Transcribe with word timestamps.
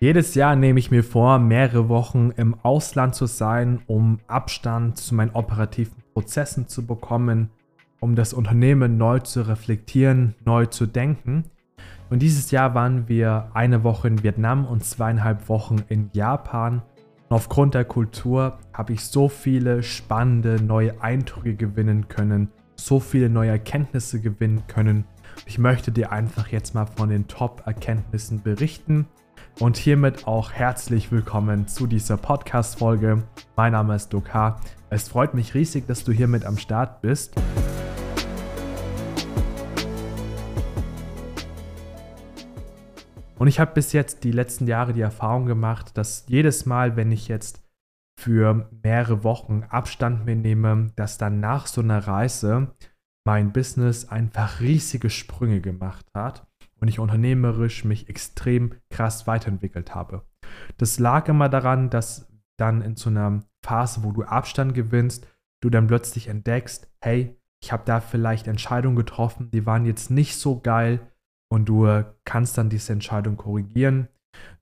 Jedes 0.00 0.36
Jahr 0.36 0.54
nehme 0.54 0.78
ich 0.78 0.92
mir 0.92 1.02
vor, 1.02 1.40
mehrere 1.40 1.88
Wochen 1.88 2.30
im 2.36 2.54
Ausland 2.62 3.16
zu 3.16 3.26
sein, 3.26 3.80
um 3.88 4.20
Abstand 4.28 4.96
zu 4.96 5.12
meinen 5.16 5.32
operativen 5.32 6.04
Prozessen 6.14 6.68
zu 6.68 6.86
bekommen, 6.86 7.50
um 7.98 8.14
das 8.14 8.32
Unternehmen 8.32 8.96
neu 8.96 9.18
zu 9.18 9.48
reflektieren, 9.48 10.36
neu 10.44 10.66
zu 10.66 10.86
denken. 10.86 11.46
Und 12.10 12.22
dieses 12.22 12.52
Jahr 12.52 12.76
waren 12.76 13.08
wir 13.08 13.50
eine 13.54 13.82
Woche 13.82 14.06
in 14.06 14.22
Vietnam 14.22 14.66
und 14.66 14.84
zweieinhalb 14.84 15.48
Wochen 15.48 15.82
in 15.88 16.10
Japan. 16.12 16.82
Und 17.28 17.34
aufgrund 17.34 17.74
der 17.74 17.84
Kultur 17.84 18.58
habe 18.72 18.92
ich 18.92 19.04
so 19.04 19.28
viele 19.28 19.82
spannende 19.82 20.62
neue 20.62 21.02
Eindrücke 21.02 21.56
gewinnen 21.56 22.06
können, 22.06 22.52
so 22.76 23.00
viele 23.00 23.28
neue 23.28 23.50
Erkenntnisse 23.50 24.20
gewinnen 24.20 24.62
können. 24.68 25.06
Ich 25.46 25.58
möchte 25.58 25.90
dir 25.90 26.12
einfach 26.12 26.46
jetzt 26.46 26.72
mal 26.72 26.86
von 26.86 27.08
den 27.08 27.26
Top-Erkenntnissen 27.26 28.42
berichten 28.44 29.08
und 29.60 29.76
hiermit 29.76 30.26
auch 30.28 30.52
herzlich 30.52 31.10
willkommen 31.10 31.66
zu 31.66 31.88
dieser 31.88 32.16
Podcast-Folge. 32.16 33.24
Mein 33.56 33.72
Name 33.72 33.96
ist 33.96 34.10
Dokar. 34.10 34.60
Es 34.88 35.08
freut 35.08 35.34
mich 35.34 35.54
riesig, 35.54 35.86
dass 35.88 36.04
du 36.04 36.12
hier 36.12 36.28
mit 36.28 36.44
am 36.44 36.58
Start 36.58 37.02
bist. 37.02 37.34
Und 43.36 43.48
ich 43.48 43.58
habe 43.58 43.72
bis 43.74 43.92
jetzt 43.92 44.22
die 44.22 44.32
letzten 44.32 44.68
Jahre 44.68 44.92
die 44.92 45.00
Erfahrung 45.00 45.46
gemacht, 45.46 45.96
dass 45.98 46.24
jedes 46.28 46.64
Mal, 46.64 46.96
wenn 46.96 47.10
ich 47.10 47.26
jetzt 47.26 47.64
für 48.20 48.68
mehrere 48.82 49.24
Wochen 49.24 49.64
Abstand 49.68 50.24
mir 50.24 50.36
nehme, 50.36 50.92
dass 50.94 51.18
dann 51.18 51.40
nach 51.40 51.66
so 51.66 51.80
einer 51.80 52.06
Reise 52.06 52.74
mein 53.24 53.52
Business 53.52 54.08
einfach 54.08 54.60
riesige 54.60 55.10
Sprünge 55.10 55.60
gemacht 55.60 56.06
hat 56.14 56.47
und 56.80 56.88
ich 56.88 56.98
unternehmerisch 56.98 57.84
mich 57.84 58.08
extrem 58.08 58.74
krass 58.90 59.26
weiterentwickelt 59.26 59.94
habe. 59.94 60.22
Das 60.76 60.98
lag 60.98 61.28
immer 61.28 61.48
daran, 61.48 61.90
dass 61.90 62.32
dann 62.58 62.82
in 62.82 62.96
so 62.96 63.10
einer 63.10 63.44
Phase, 63.64 64.02
wo 64.02 64.12
du 64.12 64.22
Abstand 64.22 64.74
gewinnst, 64.74 65.26
du 65.62 65.70
dann 65.70 65.86
plötzlich 65.86 66.28
entdeckst, 66.28 66.90
hey, 67.00 67.36
ich 67.62 67.72
habe 67.72 67.82
da 67.84 68.00
vielleicht 68.00 68.46
Entscheidungen 68.46 68.96
getroffen, 68.96 69.50
die 69.50 69.66
waren 69.66 69.84
jetzt 69.84 70.10
nicht 70.10 70.36
so 70.36 70.60
geil 70.60 71.00
und 71.50 71.68
du 71.68 72.04
kannst 72.24 72.56
dann 72.56 72.70
diese 72.70 72.92
Entscheidung 72.92 73.36
korrigieren. 73.36 74.08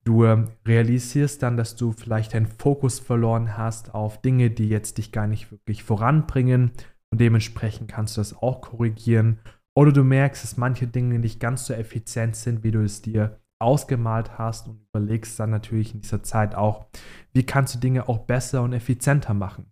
Du 0.03 0.23
realisierst 0.65 1.43
dann, 1.43 1.57
dass 1.57 1.75
du 1.75 1.91
vielleicht 1.91 2.33
deinen 2.33 2.47
Fokus 2.47 2.99
verloren 2.99 3.57
hast 3.57 3.93
auf 3.93 4.21
Dinge, 4.21 4.49
die 4.49 4.69
jetzt 4.69 4.97
dich 4.97 5.11
gar 5.11 5.27
nicht 5.27 5.51
wirklich 5.51 5.83
voranbringen 5.83 6.71
und 7.11 7.21
dementsprechend 7.21 7.89
kannst 7.89 8.17
du 8.17 8.21
das 8.21 8.35
auch 8.35 8.61
korrigieren 8.61 9.39
oder 9.77 9.91
du 9.91 10.03
merkst, 10.03 10.41
dass 10.41 10.57
manche 10.57 10.87
Dinge 10.87 11.19
nicht 11.19 11.39
ganz 11.39 11.67
so 11.67 11.73
effizient 11.75 12.35
sind, 12.35 12.63
wie 12.63 12.71
du 12.71 12.83
es 12.83 13.03
dir 13.03 13.39
ausgemalt 13.59 14.39
hast 14.39 14.67
und 14.67 14.81
überlegst 14.89 15.39
dann 15.39 15.51
natürlich 15.51 15.93
in 15.93 16.01
dieser 16.01 16.23
Zeit 16.23 16.55
auch, 16.55 16.87
wie 17.31 17.45
kannst 17.45 17.75
du 17.75 17.79
Dinge 17.79 18.09
auch 18.09 18.25
besser 18.25 18.63
und 18.63 18.73
effizienter 18.73 19.35
machen. 19.35 19.71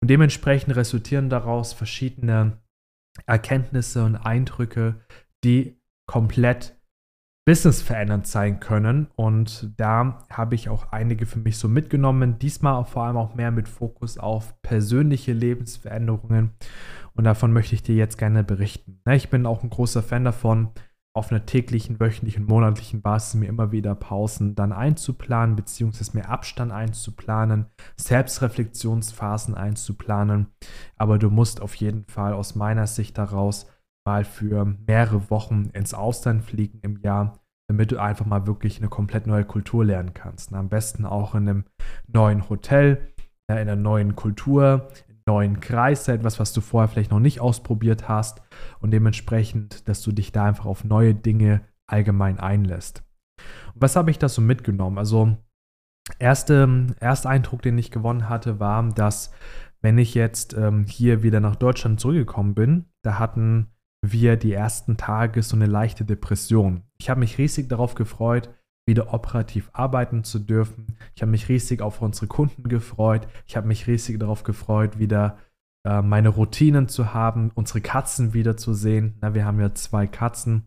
Und 0.00 0.08
dementsprechend 0.08 0.74
resultieren 0.76 1.28
daraus 1.28 1.74
verschiedene 1.74 2.62
Erkenntnisse 3.26 4.06
und 4.06 4.16
Eindrücke, 4.16 5.02
die 5.44 5.78
komplett 6.06 6.80
businessverändernd 7.44 8.26
sein 8.26 8.60
können. 8.60 9.08
Und 9.16 9.72
da 9.76 10.24
habe 10.30 10.54
ich 10.54 10.68
auch 10.68 10.92
einige 10.92 11.26
für 11.26 11.38
mich 11.38 11.58
so 11.58 11.68
mitgenommen. 11.68 12.38
Diesmal 12.38 12.84
vor 12.84 13.04
allem 13.04 13.16
auch 13.16 13.34
mehr 13.34 13.50
mit 13.50 13.68
Fokus 13.68 14.18
auf 14.18 14.60
persönliche 14.62 15.32
Lebensveränderungen. 15.32 16.50
Und 17.14 17.24
davon 17.24 17.52
möchte 17.52 17.74
ich 17.74 17.82
dir 17.82 17.94
jetzt 17.94 18.18
gerne 18.18 18.44
berichten. 18.44 19.00
Ne, 19.04 19.16
ich 19.16 19.28
bin 19.28 19.46
auch 19.46 19.62
ein 19.62 19.70
großer 19.70 20.02
Fan 20.02 20.24
davon, 20.24 20.70
auf 21.16 21.30
einer 21.30 21.46
täglichen, 21.46 22.00
wöchentlichen, 22.00 22.44
monatlichen 22.44 23.00
Basis 23.00 23.34
mir 23.34 23.46
immer 23.46 23.70
wieder 23.70 23.94
Pausen 23.94 24.56
dann 24.56 24.72
einzuplanen, 24.72 25.54
beziehungsweise 25.54 26.16
mir 26.16 26.28
Abstand 26.28 26.72
einzuplanen, 26.72 27.66
Selbstreflexionsphasen 27.96 29.54
einzuplanen. 29.54 30.48
Aber 30.96 31.20
du 31.20 31.30
musst 31.30 31.62
auf 31.62 31.76
jeden 31.76 32.04
Fall 32.06 32.32
aus 32.32 32.56
meiner 32.56 32.88
Sicht 32.88 33.16
daraus 33.16 33.66
mal 34.04 34.24
für 34.24 34.64
mehrere 34.86 35.30
Wochen 35.30 35.70
ins 35.72 35.94
Ausland 35.94 36.44
fliegen 36.44 36.80
im 36.82 36.98
Jahr, 36.98 37.40
damit 37.68 37.92
du 37.92 37.98
einfach 37.98 38.26
mal 38.26 38.46
wirklich 38.46 38.78
eine 38.78 38.88
komplett 38.88 39.26
neue 39.26 39.44
Kultur 39.44 39.84
lernen 39.84 40.14
kannst. 40.14 40.52
am 40.52 40.68
besten 40.68 41.04
auch 41.04 41.34
in 41.34 41.48
einem 41.48 41.64
neuen 42.06 42.48
Hotel, 42.48 43.14
in 43.48 43.56
einer 43.56 43.76
neuen 43.76 44.14
Kultur, 44.14 44.88
neuen 45.26 45.60
Kreis, 45.60 46.06
etwas, 46.08 46.38
was 46.38 46.52
du 46.52 46.60
vorher 46.60 46.88
vielleicht 46.88 47.10
noch 47.10 47.20
nicht 47.20 47.40
ausprobiert 47.40 48.08
hast 48.08 48.42
und 48.80 48.90
dementsprechend, 48.90 49.88
dass 49.88 50.02
du 50.02 50.12
dich 50.12 50.32
da 50.32 50.44
einfach 50.44 50.66
auf 50.66 50.84
neue 50.84 51.14
Dinge 51.14 51.62
allgemein 51.86 52.38
einlässt. 52.38 53.04
Und 53.74 53.82
was 53.82 53.96
habe 53.96 54.10
ich 54.10 54.18
da 54.18 54.28
so 54.28 54.42
mitgenommen? 54.42 54.98
Also, 54.98 55.36
erste, 56.18 56.94
erster 57.00 57.30
Eindruck, 57.30 57.62
den 57.62 57.78
ich 57.78 57.90
gewonnen 57.90 58.28
hatte, 58.28 58.60
war, 58.60 58.86
dass 58.90 59.32
wenn 59.80 59.98
ich 59.98 60.14
jetzt 60.14 60.54
ähm, 60.54 60.84
hier 60.86 61.22
wieder 61.22 61.40
nach 61.40 61.56
Deutschland 61.56 62.00
zurückgekommen 62.00 62.54
bin, 62.54 62.86
da 63.02 63.18
hatten 63.18 63.73
wir 64.12 64.36
die 64.36 64.52
ersten 64.52 64.96
Tage 64.96 65.42
so 65.42 65.56
eine 65.56 65.66
leichte 65.66 66.04
Depression. 66.04 66.82
Ich 66.98 67.10
habe 67.10 67.20
mich 67.20 67.38
riesig 67.38 67.68
darauf 67.68 67.94
gefreut, 67.94 68.50
wieder 68.86 69.14
operativ 69.14 69.70
arbeiten 69.72 70.24
zu 70.24 70.38
dürfen. 70.38 70.86
Ich 71.14 71.22
habe 71.22 71.30
mich 71.30 71.48
riesig 71.48 71.80
auf 71.80 72.02
unsere 72.02 72.26
Kunden 72.26 72.68
gefreut. 72.68 73.26
Ich 73.46 73.56
habe 73.56 73.66
mich 73.66 73.86
riesig 73.86 74.18
darauf 74.20 74.42
gefreut, 74.42 74.98
wieder 74.98 75.38
äh, 75.86 76.02
meine 76.02 76.28
Routinen 76.28 76.88
zu 76.88 77.14
haben, 77.14 77.50
unsere 77.54 77.80
Katzen 77.80 78.34
wieder 78.34 78.56
zu 78.56 78.74
sehen. 78.74 79.14
Na, 79.20 79.34
wir 79.34 79.44
haben 79.44 79.60
ja 79.60 79.74
zwei 79.74 80.06
Katzen, 80.06 80.66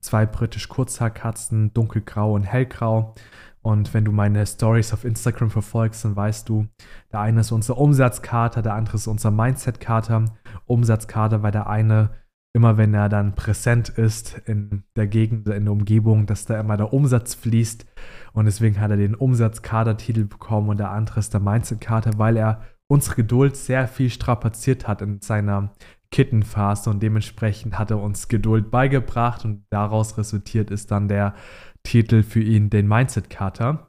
zwei 0.00 0.26
britisch 0.26 0.68
Kurzhaarkatzen, 0.68 1.72
dunkelgrau 1.72 2.34
und 2.34 2.44
hellgrau. 2.44 3.14
Und 3.62 3.94
wenn 3.94 4.04
du 4.04 4.12
meine 4.12 4.46
Stories 4.46 4.92
auf 4.92 5.04
Instagram 5.04 5.50
verfolgst, 5.50 6.04
dann 6.04 6.14
weißt 6.14 6.48
du, 6.48 6.68
der 7.10 7.18
eine 7.18 7.40
ist 7.40 7.50
unser 7.50 7.78
Umsatzkater, 7.78 8.62
der 8.62 8.74
andere 8.74 8.94
ist 8.94 9.08
unser 9.08 9.32
Mindset-Kater. 9.32 10.26
Umsatzkater, 10.66 11.42
weil 11.42 11.50
der 11.50 11.66
eine 11.66 12.10
immer 12.56 12.78
wenn 12.78 12.94
er 12.94 13.10
dann 13.10 13.34
präsent 13.34 13.90
ist 13.90 14.40
in 14.46 14.82
der 14.96 15.06
Gegend, 15.06 15.46
in 15.46 15.66
der 15.66 15.72
Umgebung, 15.72 16.24
dass 16.24 16.46
da 16.46 16.58
immer 16.58 16.78
der 16.78 16.90
Umsatz 16.90 17.34
fließt. 17.34 17.84
Und 18.32 18.46
deswegen 18.46 18.80
hat 18.80 18.90
er 18.90 18.96
den 18.96 19.14
Umsatzkader-Titel 19.14 20.24
bekommen 20.24 20.70
und 20.70 20.78
der 20.78 20.90
andere 20.90 21.20
ist 21.20 21.34
der 21.34 21.40
Mindset-Kater, 21.40 22.12
weil 22.16 22.38
er 22.38 22.62
unsere 22.88 23.16
Geduld 23.16 23.56
sehr 23.56 23.86
viel 23.86 24.08
strapaziert 24.08 24.88
hat 24.88 25.02
in 25.02 25.20
seiner 25.20 25.74
Kittenphase 26.10 26.88
und 26.88 27.02
dementsprechend 27.02 27.78
hat 27.78 27.90
er 27.90 28.00
uns 28.00 28.26
Geduld 28.28 28.70
beigebracht 28.70 29.44
und 29.44 29.66
daraus 29.68 30.16
resultiert 30.16 30.70
ist 30.70 30.90
dann 30.90 31.08
der 31.08 31.34
Titel 31.82 32.22
für 32.22 32.40
ihn, 32.40 32.70
den 32.70 32.88
Mindset-Kater. 32.88 33.88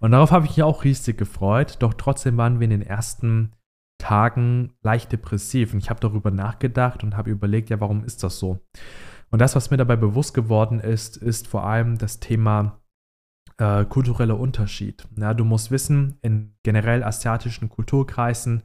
Und 0.00 0.10
darauf 0.10 0.32
habe 0.32 0.46
ich 0.46 0.56
mich 0.56 0.64
auch 0.64 0.82
riesig 0.82 1.16
gefreut, 1.18 1.76
doch 1.78 1.94
trotzdem 1.94 2.36
waren 2.36 2.58
wir 2.58 2.64
in 2.64 2.70
den 2.70 2.82
ersten 2.82 3.52
Tagen 3.98 4.72
leicht 4.82 5.12
depressiv. 5.12 5.72
Und 5.72 5.80
ich 5.80 5.90
habe 5.90 6.00
darüber 6.00 6.30
nachgedacht 6.30 7.04
und 7.04 7.16
habe 7.16 7.30
überlegt, 7.30 7.70
ja, 7.70 7.80
warum 7.80 8.04
ist 8.04 8.22
das 8.22 8.38
so? 8.38 8.60
Und 9.30 9.40
das, 9.40 9.54
was 9.56 9.70
mir 9.70 9.76
dabei 9.76 9.96
bewusst 9.96 10.32
geworden 10.34 10.80
ist, 10.80 11.16
ist 11.16 11.48
vor 11.48 11.64
allem 11.64 11.98
das 11.98 12.20
Thema 12.20 12.80
äh, 13.58 13.84
kultureller 13.84 14.38
Unterschied. 14.38 15.06
Ja, 15.16 15.34
du 15.34 15.44
musst 15.44 15.70
wissen, 15.70 16.18
in 16.22 16.54
generell 16.62 17.04
asiatischen 17.04 17.68
Kulturkreisen 17.68 18.62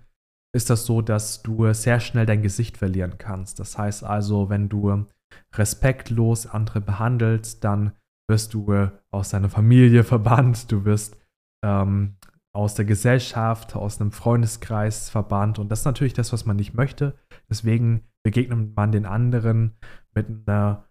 ist 0.55 0.69
das 0.69 0.85
so, 0.85 1.01
dass 1.01 1.41
du 1.41 1.73
sehr 1.73 1.99
schnell 1.99 2.25
dein 2.25 2.43
Gesicht 2.43 2.77
verlieren 2.77 3.17
kannst. 3.17 3.59
Das 3.59 3.77
heißt 3.77 4.03
also, 4.03 4.49
wenn 4.49 4.69
du 4.69 5.07
respektlos 5.55 6.45
andere 6.45 6.79
behandelst, 6.79 7.63
dann 7.63 7.93
wirst 8.29 8.53
du 8.53 8.71
äh, 8.71 8.91
aus 9.11 9.29
deiner 9.29 9.49
Familie 9.49 10.03
verbannt, 10.03 10.71
du 10.71 10.85
wirst 10.85 11.17
ähm, 11.65 12.17
aus 12.53 12.75
der 12.75 12.85
Gesellschaft, 12.85 13.75
aus 13.75 13.99
einem 13.99 14.11
Freundeskreis 14.11 15.09
verbannt. 15.09 15.57
Und 15.57 15.69
das 15.69 15.79
ist 15.79 15.85
natürlich 15.85 16.13
das, 16.13 16.31
was 16.31 16.45
man 16.45 16.55
nicht 16.55 16.75
möchte. 16.75 17.15
Deswegen 17.49 18.03
begegnet 18.23 18.75
man 18.75 18.91
den 18.91 19.05
anderen 19.05 19.75
mit 20.13 20.27
einer 20.27 20.85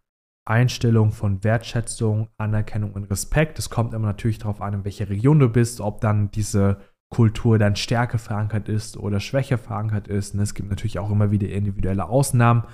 Einstellung 0.45 1.13
von 1.13 1.45
Wertschätzung, 1.45 2.29
Anerkennung 2.37 2.93
und 2.93 3.05
Respekt. 3.05 3.61
Es 3.61 3.71
kommt 3.71 3.95
immer 3.95 4.07
natürlich 4.07 4.39
darauf 4.39 4.61
an, 4.61 4.75
in 4.75 4.85
welcher 4.85 5.09
Region 5.09 5.39
du 5.39 5.49
bist, 5.49 5.81
ob 5.81 6.01
dann 6.01 6.33
diese 6.33 6.79
Kultur 7.11 7.59
dann 7.59 7.77
stärker 7.77 8.19
verankert 8.19 8.69
ist 8.69 8.97
oder 8.97 9.21
schwächer 9.21 9.59
verankert 9.59 10.09
ist. 10.09 10.35
Und 10.35 10.41
es 10.41 10.55
gibt 10.55 10.69
natürlich 10.69 10.99
auch 10.99 11.11
immer 11.11 11.31
wieder 11.31 11.49
individuelle 11.49 12.09
Ausnahmen. 12.09 12.65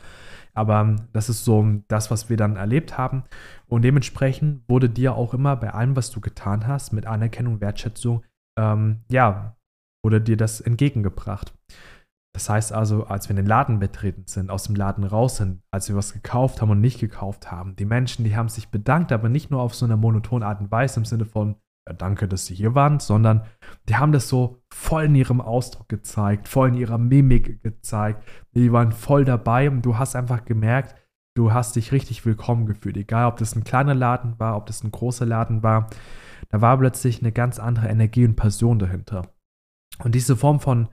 Aber 0.55 0.97
das 1.13 1.29
ist 1.29 1.45
so 1.45 1.65
das, 1.89 2.11
was 2.11 2.31
wir 2.31 2.39
dann 2.39 2.57
erlebt 2.57 2.97
haben. 2.97 3.25
Und 3.67 3.83
dementsprechend 3.83 4.63
wurde 4.67 4.89
dir 4.89 5.15
auch 5.15 5.35
immer 5.35 5.57
bei 5.57 5.75
allem, 5.75 5.95
was 5.95 6.11
du 6.11 6.21
getan 6.21 6.67
hast, 6.67 6.93
mit 6.93 7.07
Anerkennung, 7.07 7.61
Wertschätzung 7.61 8.25
ähm, 8.59 9.01
ja, 9.09 9.57
wurde 10.05 10.21
dir 10.21 10.37
das 10.37 10.61
entgegengebracht. 10.61 11.55
Das 12.35 12.51
heißt 12.51 12.73
also, 12.73 13.05
als 13.05 13.29
wir 13.29 13.31
in 13.31 13.43
den 13.43 13.47
Laden 13.47 13.79
betreten 13.79 14.25
sind, 14.27 14.51
aus 14.51 14.65
dem 14.65 14.75
Laden 14.75 15.05
raus 15.05 15.39
sind, 15.39 15.63
als 15.73 15.89
wir 15.89 15.97
was 15.97 16.13
gekauft 16.13 16.61
haben 16.61 16.71
und 16.71 16.81
nicht 16.81 17.01
gekauft 17.01 17.51
haben, 17.51 17.75
die 17.77 17.85
Menschen, 17.85 18.25
die 18.25 18.37
haben 18.37 18.49
sich 18.49 18.69
bedankt, 18.69 19.13
aber 19.13 19.29
nicht 19.29 19.51
nur 19.51 19.63
auf 19.63 19.75
so 19.75 19.87
einer 19.87 19.97
monotonen 19.97 20.47
Art 20.47 20.61
und 20.61 20.71
Weise 20.71 21.01
im 21.01 21.05
Sinne 21.05 21.25
von, 21.25 21.57
ja, 21.89 21.95
danke, 21.95 22.29
dass 22.29 22.47
Sie 22.47 22.55
hier 22.55 22.75
waren, 22.75 23.01
sondern 23.01 23.43
die 23.89 23.97
haben 23.97 24.13
das 24.13 24.29
so 24.29 24.61
voll 24.73 25.05
in 25.05 25.15
ihrem 25.15 25.41
Ausdruck 25.41 25.89
gezeigt, 25.89 26.49
voll 26.49 26.69
in 26.69 26.75
ihrer 26.75 26.99
Mimik 26.99 27.63
gezeigt. 27.63 28.23
Die 28.55 28.73
waren 28.73 28.93
voll 28.93 29.25
dabei 29.25 29.71
und 29.71 29.83
du 29.83 29.97
hast 29.97 30.15
einfach 30.15 30.45
gemerkt, 30.45 30.95
du 31.35 31.53
hast 31.53 31.77
dich 31.77 31.93
richtig 31.93 32.27
willkommen 32.27 32.67
gefühlt. 32.67 32.97
Egal, 32.97 33.27
ob 33.27 33.39
das 33.39 33.57
ein 33.57 33.65
kleiner 33.65 33.95
Laden 33.95 34.39
war, 34.39 34.57
ob 34.57 34.67
das 34.67 34.85
ein 34.85 34.91
großer 34.91 35.25
Laden 35.25 35.63
war. 35.63 35.89
Da 36.51 36.61
war 36.61 36.79
plötzlich 36.79 37.21
eine 37.21 37.33
ganz 37.33 37.59
andere 37.59 37.89
Energie 37.89 38.25
und 38.25 38.37
Passion 38.37 38.79
dahinter. 38.79 39.35
Und 40.03 40.15
diese 40.15 40.37
Form 40.37 40.61
von 40.61 40.89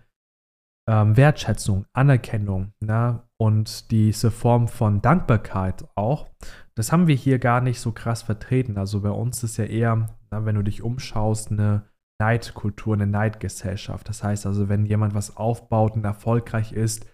ähm, 0.87 1.17
Wertschätzung, 1.17 1.85
Anerkennung 1.93 2.73
ne, 2.79 3.23
und 3.37 3.91
diese 3.91 4.31
Form 4.31 4.67
von 4.67 5.01
Dankbarkeit 5.01 5.87
auch, 5.95 6.29
das 6.75 6.91
haben 6.91 7.07
wir 7.07 7.15
hier 7.15 7.39
gar 7.39 7.61
nicht 7.61 7.79
so 7.79 7.91
krass 7.91 8.21
vertreten. 8.23 8.77
Also 8.77 9.01
bei 9.01 9.09
uns 9.09 9.43
ist 9.43 9.57
ja 9.57 9.65
eher, 9.65 10.17
na, 10.31 10.45
wenn 10.45 10.55
du 10.55 10.63
dich 10.63 10.81
umschaust, 10.81 11.51
eine 11.51 11.89
Neidkultur, 12.19 12.93
eine 12.93 13.07
Neidgesellschaft. 13.07 14.07
Das 14.07 14.23
heißt 14.23 14.45
also, 14.45 14.69
wenn 14.69 14.85
jemand 14.85 15.15
was 15.15 15.37
aufbaut 15.37 15.95
und 15.95 16.05
erfolgreich 16.05 16.71
ist, 16.71 17.07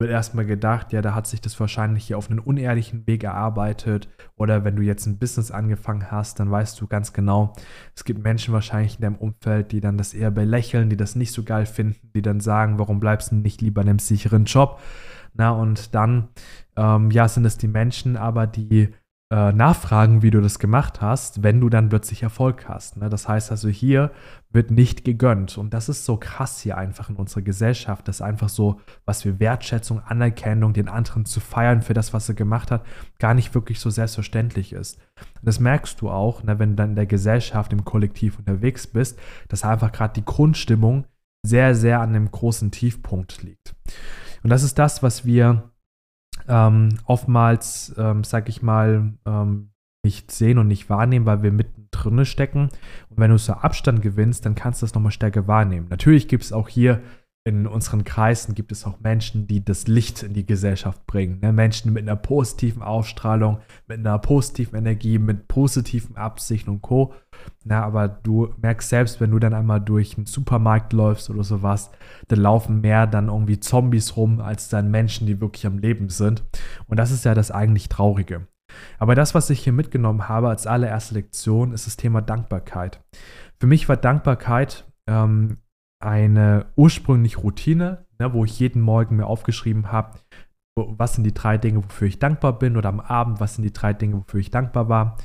wird 0.00 0.12
erstmal 0.12 0.46
gedacht, 0.46 0.92
ja, 0.92 1.02
da 1.02 1.12
hat 1.12 1.26
sich 1.26 1.40
das 1.40 1.58
wahrscheinlich 1.58 2.06
hier 2.06 2.18
auf 2.18 2.30
einen 2.30 2.38
unehrlichen 2.38 3.04
Weg 3.08 3.24
erarbeitet. 3.24 4.08
Oder 4.36 4.62
wenn 4.62 4.76
du 4.76 4.82
jetzt 4.82 5.06
ein 5.06 5.18
Business 5.18 5.50
angefangen 5.50 6.10
hast, 6.10 6.38
dann 6.38 6.50
weißt 6.50 6.80
du 6.80 6.86
ganz 6.86 7.12
genau, 7.12 7.52
es 7.96 8.04
gibt 8.04 8.22
Menschen 8.22 8.54
wahrscheinlich 8.54 8.94
in 8.96 9.02
deinem 9.02 9.16
Umfeld, 9.16 9.72
die 9.72 9.80
dann 9.80 9.98
das 9.98 10.14
eher 10.14 10.30
belächeln, 10.30 10.88
die 10.88 10.96
das 10.96 11.16
nicht 11.16 11.32
so 11.32 11.42
geil 11.42 11.66
finden, 11.66 12.10
die 12.14 12.22
dann 12.22 12.38
sagen, 12.38 12.78
warum 12.78 13.00
bleibst 13.00 13.32
du 13.32 13.36
nicht 13.36 13.60
lieber 13.60 13.82
in 13.82 13.88
einem 13.88 13.98
sicheren 13.98 14.44
Job? 14.44 14.80
Na, 15.34 15.50
und 15.50 15.94
dann, 15.96 16.28
ähm, 16.76 17.10
ja, 17.10 17.26
sind 17.26 17.44
es 17.44 17.58
die 17.58 17.68
Menschen 17.68 18.16
aber, 18.16 18.46
die 18.46 18.94
äh, 19.30 19.52
nachfragen, 19.52 20.22
wie 20.22 20.30
du 20.30 20.40
das 20.40 20.58
gemacht 20.58 21.02
hast, 21.02 21.42
wenn 21.42 21.60
du 21.60 21.68
dann 21.68 21.90
plötzlich 21.90 22.22
Erfolg 22.22 22.66
hast. 22.66 22.96
Ne? 22.96 23.10
Das 23.10 23.28
heißt 23.28 23.50
also, 23.50 23.68
hier 23.68 24.10
wird 24.50 24.70
nicht 24.70 25.04
gegönnt. 25.04 25.58
Und 25.58 25.74
das 25.74 25.90
ist 25.90 26.06
so 26.06 26.16
krass 26.16 26.60
hier 26.60 26.78
einfach 26.78 27.10
in 27.10 27.16
unserer 27.16 27.42
Gesellschaft, 27.42 28.08
dass 28.08 28.22
einfach 28.22 28.48
so, 28.48 28.80
was 29.04 29.26
wir 29.26 29.38
Wertschätzung, 29.38 30.00
Anerkennung, 30.00 30.72
den 30.72 30.88
anderen 30.88 31.26
zu 31.26 31.40
feiern 31.40 31.82
für 31.82 31.92
das, 31.92 32.14
was 32.14 32.28
er 32.30 32.36
gemacht 32.36 32.70
hat, 32.70 32.86
gar 33.18 33.34
nicht 33.34 33.54
wirklich 33.54 33.80
so 33.80 33.90
selbstverständlich 33.90 34.72
ist. 34.72 34.98
Das 35.42 35.60
merkst 35.60 36.00
du 36.00 36.08
auch, 36.08 36.42
ne, 36.42 36.58
wenn 36.58 36.70
du 36.70 36.76
dann 36.76 36.90
in 36.90 36.96
der 36.96 37.06
Gesellschaft, 37.06 37.70
im 37.74 37.84
Kollektiv 37.84 38.38
unterwegs 38.38 38.86
bist, 38.86 39.18
dass 39.48 39.62
einfach 39.62 39.92
gerade 39.92 40.14
die 40.14 40.24
Grundstimmung 40.24 41.04
sehr, 41.42 41.74
sehr 41.74 42.00
an 42.00 42.10
einem 42.10 42.30
großen 42.30 42.70
Tiefpunkt 42.70 43.42
liegt. 43.42 43.74
Und 44.42 44.48
das 44.48 44.62
ist 44.62 44.78
das, 44.78 45.02
was 45.02 45.26
wir 45.26 45.70
ähm, 46.48 46.98
oftmals, 47.04 47.94
ähm, 47.98 48.24
sag 48.24 48.48
ich 48.48 48.62
mal, 48.62 49.12
ähm, 49.26 49.70
nicht 50.04 50.30
sehen 50.30 50.58
und 50.58 50.68
nicht 50.68 50.88
wahrnehmen, 50.88 51.26
weil 51.26 51.42
wir 51.42 51.52
mittendrin 51.52 52.24
stecken. 52.24 52.68
Und 53.10 53.18
wenn 53.18 53.30
du 53.30 53.38
so 53.38 53.52
Abstand 53.52 54.00
gewinnst, 54.00 54.46
dann 54.46 54.54
kannst 54.54 54.80
du 54.80 54.86
das 54.86 54.94
nochmal 54.94 55.12
stärker 55.12 55.46
wahrnehmen. 55.46 55.88
Natürlich 55.90 56.28
gibt 56.28 56.44
es 56.44 56.52
auch 56.52 56.68
hier 56.68 57.02
in 57.48 57.66
unseren 57.66 58.04
Kreisen 58.04 58.54
gibt 58.54 58.72
es 58.72 58.84
auch 58.84 59.00
Menschen, 59.00 59.46
die 59.46 59.64
das 59.64 59.86
Licht 59.86 60.22
in 60.22 60.34
die 60.34 60.44
Gesellschaft 60.44 61.06
bringen. 61.06 61.40
Ne? 61.40 61.52
Menschen 61.52 61.94
mit 61.94 62.02
einer 62.02 62.14
positiven 62.14 62.82
Ausstrahlung, 62.82 63.60
mit 63.86 63.98
einer 63.98 64.18
positiven 64.18 64.78
Energie, 64.78 65.18
mit 65.18 65.48
positiven 65.48 66.16
Absichten 66.16 66.68
und 66.68 66.82
Co. 66.82 67.14
Na, 67.64 67.82
aber 67.82 68.06
du 68.08 68.52
merkst 68.60 68.90
selbst, 68.90 69.20
wenn 69.20 69.30
du 69.30 69.38
dann 69.38 69.54
einmal 69.54 69.80
durch 69.80 70.16
einen 70.16 70.26
Supermarkt 70.26 70.92
läufst 70.92 71.30
oder 71.30 71.42
sowas, 71.42 71.90
dann 72.28 72.40
laufen 72.40 72.82
mehr 72.82 73.06
dann 73.06 73.28
irgendwie 73.28 73.60
Zombies 73.60 74.16
rum, 74.16 74.40
als 74.40 74.68
dann 74.68 74.90
Menschen, 74.90 75.26
die 75.26 75.40
wirklich 75.40 75.66
am 75.66 75.78
Leben 75.78 76.10
sind. 76.10 76.44
Und 76.86 76.98
das 76.98 77.10
ist 77.10 77.24
ja 77.24 77.34
das 77.34 77.50
eigentlich 77.50 77.88
Traurige. 77.88 78.46
Aber 78.98 79.14
das, 79.14 79.34
was 79.34 79.48
ich 79.48 79.60
hier 79.60 79.72
mitgenommen 79.72 80.28
habe 80.28 80.50
als 80.50 80.66
allererste 80.66 81.14
Lektion, 81.14 81.72
ist 81.72 81.86
das 81.86 81.96
Thema 81.96 82.20
Dankbarkeit. 82.20 83.02
Für 83.58 83.66
mich 83.66 83.88
war 83.88 83.96
Dankbarkeit 83.96 84.86
ähm, 85.06 85.56
eine 86.00 86.66
ursprüngliche 86.76 87.38
Routine, 87.38 88.06
ne, 88.18 88.32
wo 88.32 88.44
ich 88.44 88.58
jeden 88.58 88.82
Morgen 88.82 89.16
mir 89.16 89.26
aufgeschrieben 89.26 89.90
habe, 89.90 90.18
was 90.76 91.14
sind 91.14 91.24
die 91.24 91.34
drei 91.34 91.58
Dinge, 91.58 91.84
wofür 91.84 92.06
ich 92.06 92.18
dankbar 92.18 92.58
bin, 92.58 92.76
oder 92.76 92.88
am 92.88 93.00
Abend, 93.00 93.40
was 93.40 93.56
sind 93.56 93.64
die 93.64 93.72
drei 93.72 93.92
Dinge, 93.92 94.18
wofür 94.18 94.40
ich 94.40 94.50
dankbar 94.50 94.88
war. 94.88 95.16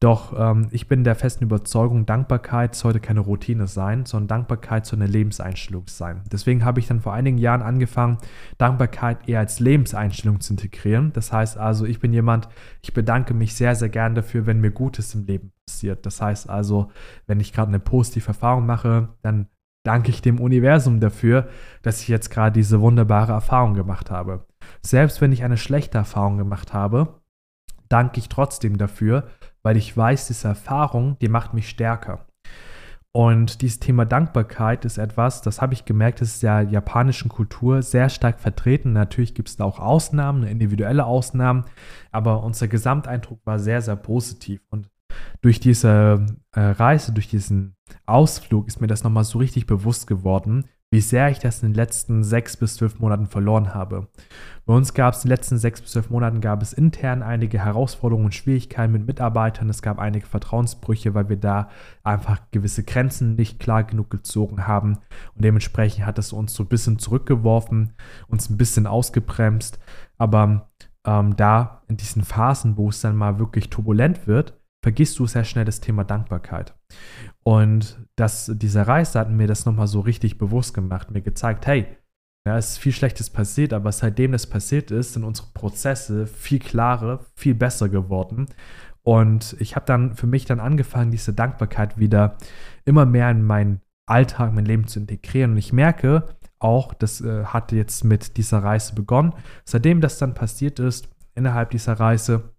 Doch 0.00 0.38
ähm, 0.38 0.68
ich 0.70 0.86
bin 0.86 1.02
der 1.02 1.14
festen 1.14 1.44
Überzeugung, 1.44 2.04
Dankbarkeit 2.04 2.74
sollte 2.74 3.00
keine 3.00 3.20
Routine 3.20 3.66
sein, 3.66 4.04
sondern 4.04 4.28
Dankbarkeit 4.28 4.84
soll 4.84 5.00
eine 5.00 5.10
Lebenseinstellung 5.10 5.84
sein. 5.86 6.22
Deswegen 6.30 6.64
habe 6.64 6.78
ich 6.78 6.86
dann 6.86 7.00
vor 7.00 7.14
einigen 7.14 7.38
Jahren 7.38 7.62
angefangen, 7.62 8.18
Dankbarkeit 8.58 9.28
eher 9.28 9.38
als 9.38 9.60
Lebenseinstellung 9.60 10.40
zu 10.40 10.52
integrieren. 10.52 11.12
Das 11.14 11.32
heißt 11.32 11.56
also, 11.56 11.86
ich 11.86 12.00
bin 12.00 12.12
jemand, 12.12 12.48
ich 12.82 12.92
bedanke 12.92 13.34
mich 13.34 13.54
sehr, 13.54 13.74
sehr 13.76 13.88
gern 13.88 14.14
dafür, 14.14 14.46
wenn 14.46 14.60
mir 14.60 14.72
Gutes 14.72 15.14
im 15.14 15.24
Leben 15.24 15.52
passiert. 15.66 16.04
Das 16.04 16.20
heißt 16.20 16.50
also, 16.50 16.90
wenn 17.26 17.40
ich 17.40 17.52
gerade 17.52 17.68
eine 17.68 17.80
positive 17.80 18.28
Erfahrung 18.28 18.66
mache, 18.66 19.08
dann 19.22 19.48
danke 19.84 20.10
ich 20.10 20.22
dem 20.22 20.40
Universum 20.40 20.98
dafür, 20.98 21.48
dass 21.82 22.00
ich 22.00 22.08
jetzt 22.08 22.30
gerade 22.30 22.52
diese 22.52 22.80
wunderbare 22.80 23.32
Erfahrung 23.32 23.74
gemacht 23.74 24.10
habe. 24.10 24.46
Selbst 24.82 25.20
wenn 25.20 25.32
ich 25.32 25.44
eine 25.44 25.56
schlechte 25.56 25.98
Erfahrung 25.98 26.38
gemacht 26.38 26.72
habe, 26.72 27.20
danke 27.88 28.18
ich 28.18 28.28
trotzdem 28.28 28.76
dafür, 28.78 29.28
weil 29.62 29.76
ich 29.76 29.96
weiß, 29.96 30.26
diese 30.26 30.48
Erfahrung, 30.48 31.16
die 31.20 31.28
macht 31.28 31.54
mich 31.54 31.68
stärker. 31.68 32.26
Und 33.16 33.62
dieses 33.62 33.78
Thema 33.78 34.04
Dankbarkeit 34.04 34.84
ist 34.84 34.98
etwas, 34.98 35.40
das 35.40 35.62
habe 35.62 35.72
ich 35.72 35.84
gemerkt, 35.84 36.20
das 36.20 36.30
ist 36.30 36.42
der 36.42 36.62
japanischen 36.62 37.28
Kultur 37.28 37.80
sehr 37.80 38.08
stark 38.08 38.40
vertreten. 38.40 38.92
Natürlich 38.92 39.36
gibt 39.36 39.48
es 39.48 39.56
da 39.56 39.64
auch 39.64 39.78
Ausnahmen, 39.78 40.42
individuelle 40.42 41.04
Ausnahmen, 41.04 41.64
aber 42.10 42.42
unser 42.42 42.66
Gesamteindruck 42.66 43.38
war 43.44 43.60
sehr, 43.60 43.82
sehr 43.82 43.94
positiv. 43.94 44.62
Und 44.68 44.90
durch 45.40 45.60
diese 45.60 46.26
äh, 46.52 46.60
Reise, 46.60 47.12
durch 47.12 47.28
diesen 47.28 47.76
Ausflug 48.06 48.66
ist 48.66 48.80
mir 48.80 48.86
das 48.86 49.04
nochmal 49.04 49.24
so 49.24 49.38
richtig 49.38 49.66
bewusst 49.66 50.06
geworden, 50.06 50.64
wie 50.94 51.00
sehr 51.00 51.28
ich 51.28 51.40
das 51.40 51.60
in 51.62 51.70
den 51.70 51.74
letzten 51.74 52.22
sechs 52.22 52.56
bis 52.56 52.76
zwölf 52.76 53.00
Monaten 53.00 53.26
verloren 53.26 53.74
habe. 53.74 54.06
Bei 54.64 54.74
uns 54.74 54.94
gab 54.94 55.14
es 55.14 55.24
in 55.24 55.28
den 55.28 55.36
letzten 55.36 55.58
sechs 55.58 55.80
bis 55.80 55.90
zwölf 55.90 56.08
Monaten 56.08 56.40
gab 56.40 56.62
es 56.62 56.72
intern 56.72 57.22
einige 57.24 57.58
Herausforderungen 57.58 58.26
und 58.26 58.34
Schwierigkeiten 58.34 58.92
mit 58.92 59.04
Mitarbeitern. 59.04 59.68
Es 59.68 59.82
gab 59.82 59.98
einige 59.98 60.26
Vertrauensbrüche, 60.26 61.12
weil 61.12 61.28
wir 61.28 61.36
da 61.36 61.68
einfach 62.04 62.40
gewisse 62.52 62.84
Grenzen 62.84 63.34
nicht 63.34 63.58
klar 63.58 63.82
genug 63.82 64.08
gezogen 64.08 64.68
haben. 64.68 64.98
Und 65.34 65.44
dementsprechend 65.44 66.06
hat 66.06 66.18
es 66.20 66.32
uns 66.32 66.54
so 66.54 66.62
ein 66.62 66.68
bisschen 66.68 67.00
zurückgeworfen, 67.00 67.92
uns 68.28 68.48
ein 68.48 68.56
bisschen 68.56 68.86
ausgebremst. 68.86 69.80
Aber 70.16 70.70
ähm, 71.04 71.34
da 71.36 71.82
in 71.88 71.96
diesen 71.96 72.22
Phasen, 72.22 72.76
wo 72.76 72.88
es 72.88 73.00
dann 73.00 73.16
mal 73.16 73.40
wirklich 73.40 73.68
turbulent 73.68 74.28
wird, 74.28 74.54
vergisst 74.84 75.18
du 75.18 75.26
sehr 75.26 75.44
schnell 75.44 75.64
das 75.64 75.80
Thema 75.80 76.04
Dankbarkeit. 76.04 76.74
Und 77.42 77.98
das, 78.16 78.52
dieser 78.54 78.86
Reise 78.86 79.18
hat 79.18 79.30
mir 79.30 79.46
das 79.46 79.64
nochmal 79.64 79.86
so 79.86 80.00
richtig 80.00 80.36
bewusst 80.36 80.74
gemacht, 80.74 81.10
mir 81.10 81.22
gezeigt, 81.22 81.66
hey, 81.66 81.86
ja, 82.46 82.58
ist 82.58 82.76
viel 82.76 82.92
Schlechtes 82.92 83.30
passiert, 83.30 83.72
aber 83.72 83.90
seitdem 83.92 84.32
das 84.32 84.46
passiert 84.46 84.90
ist, 84.90 85.14
sind 85.14 85.24
unsere 85.24 85.48
Prozesse 85.54 86.26
viel 86.26 86.58
klarer, 86.58 87.24
viel 87.34 87.54
besser 87.54 87.88
geworden. 87.88 88.44
Und 89.02 89.56
ich 89.58 89.74
habe 89.74 89.86
dann 89.86 90.16
für 90.16 90.26
mich 90.26 90.44
dann 90.44 90.60
angefangen, 90.60 91.10
diese 91.10 91.32
Dankbarkeit 91.32 91.96
wieder 91.98 92.36
immer 92.84 93.06
mehr 93.06 93.30
in 93.30 93.42
meinen 93.42 93.80
Alltag, 94.04 94.52
mein 94.52 94.66
Leben 94.66 94.86
zu 94.86 95.00
integrieren. 95.00 95.52
Und 95.52 95.56
ich 95.56 95.72
merke 95.72 96.26
auch, 96.58 96.92
das 96.92 97.22
äh, 97.22 97.44
hat 97.46 97.72
jetzt 97.72 98.04
mit 98.04 98.36
dieser 98.36 98.62
Reise 98.62 98.94
begonnen. 98.94 99.32
Seitdem 99.64 100.02
das 100.02 100.18
dann 100.18 100.34
passiert 100.34 100.78
ist, 100.78 101.08
innerhalb 101.34 101.70
dieser 101.70 101.94
Reise, 101.94 102.53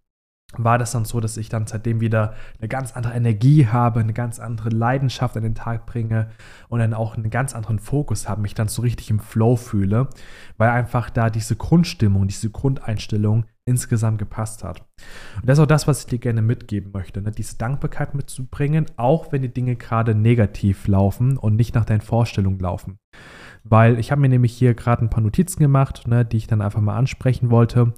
war 0.64 0.78
das 0.78 0.92
dann 0.92 1.06
so, 1.06 1.20
dass 1.20 1.38
ich 1.38 1.50
dann 1.50 1.68
seitdem 1.68 2.00
wieder 2.00 2.34
eine 2.60 2.68
ganz 2.68 2.96
andere 2.96 3.14
Energie 3.14 3.68
habe, 3.68 4.00
eine 4.00 4.14
ganz 4.14 4.40
andere 4.40 4.70
Leidenschaft 4.70 5.36
an 5.38 5.44
den 5.44 5.56
Tag 5.56 5.86
bringe 5.86 6.30
und 6.70 6.80
dann 6.80 6.94
auch 6.94 7.16
einen 7.16 7.30
ganz 7.30 7.56
anderen 7.56 7.80
Fokus 7.80 8.30
habe, 8.30 8.42
mich 8.42 8.54
dann 8.54 8.68
so 8.68 8.82
richtig 8.82 9.10
im 9.10 9.20
Flow 9.20 9.56
fühle, 9.56 10.10
weil 10.58 10.70
einfach 10.70 11.10
da 11.10 11.30
diese 11.30 11.56
Grundstimmung, 11.56 12.28
diese 12.28 12.50
Grundeinstellung 12.50 13.46
insgesamt 13.66 14.20
gepasst 14.20 14.64
hat. 14.64 14.86
Und 15.42 15.50
das 15.50 15.58
ist 15.58 15.64
auch 15.64 15.68
das, 15.68 15.88
was 15.88 16.02
ich 16.02 16.06
dir 16.06 16.20
gerne 16.20 16.44
mitgeben 16.44 16.92
möchte, 16.92 17.22
ne? 17.22 17.32
diese 17.32 17.58
Dankbarkeit 17.58 18.14
mitzubringen, 18.14 18.86
auch 18.96 19.32
wenn 19.32 19.42
die 19.42 19.54
Dinge 19.54 19.76
gerade 19.76 20.14
negativ 20.14 20.88
laufen 20.88 21.38
und 21.38 21.56
nicht 21.56 21.74
nach 21.74 21.86
deinen 21.86 22.02
Vorstellungen 22.02 22.60
laufen. 22.60 22.98
Weil 23.64 23.98
ich 24.00 24.12
habe 24.12 24.22
mir 24.22 24.30
nämlich 24.30 24.54
hier 24.54 24.76
gerade 24.76 25.04
ein 25.04 25.10
paar 25.10 25.24
Notizen 25.24 25.60
gemacht, 25.60 26.08
ne, 26.08 26.24
die 26.24 26.38
ich 26.38 26.46
dann 26.46 26.62
einfach 26.62 26.82
mal 26.82 26.96
ansprechen 26.96 27.50
wollte. 27.50 27.94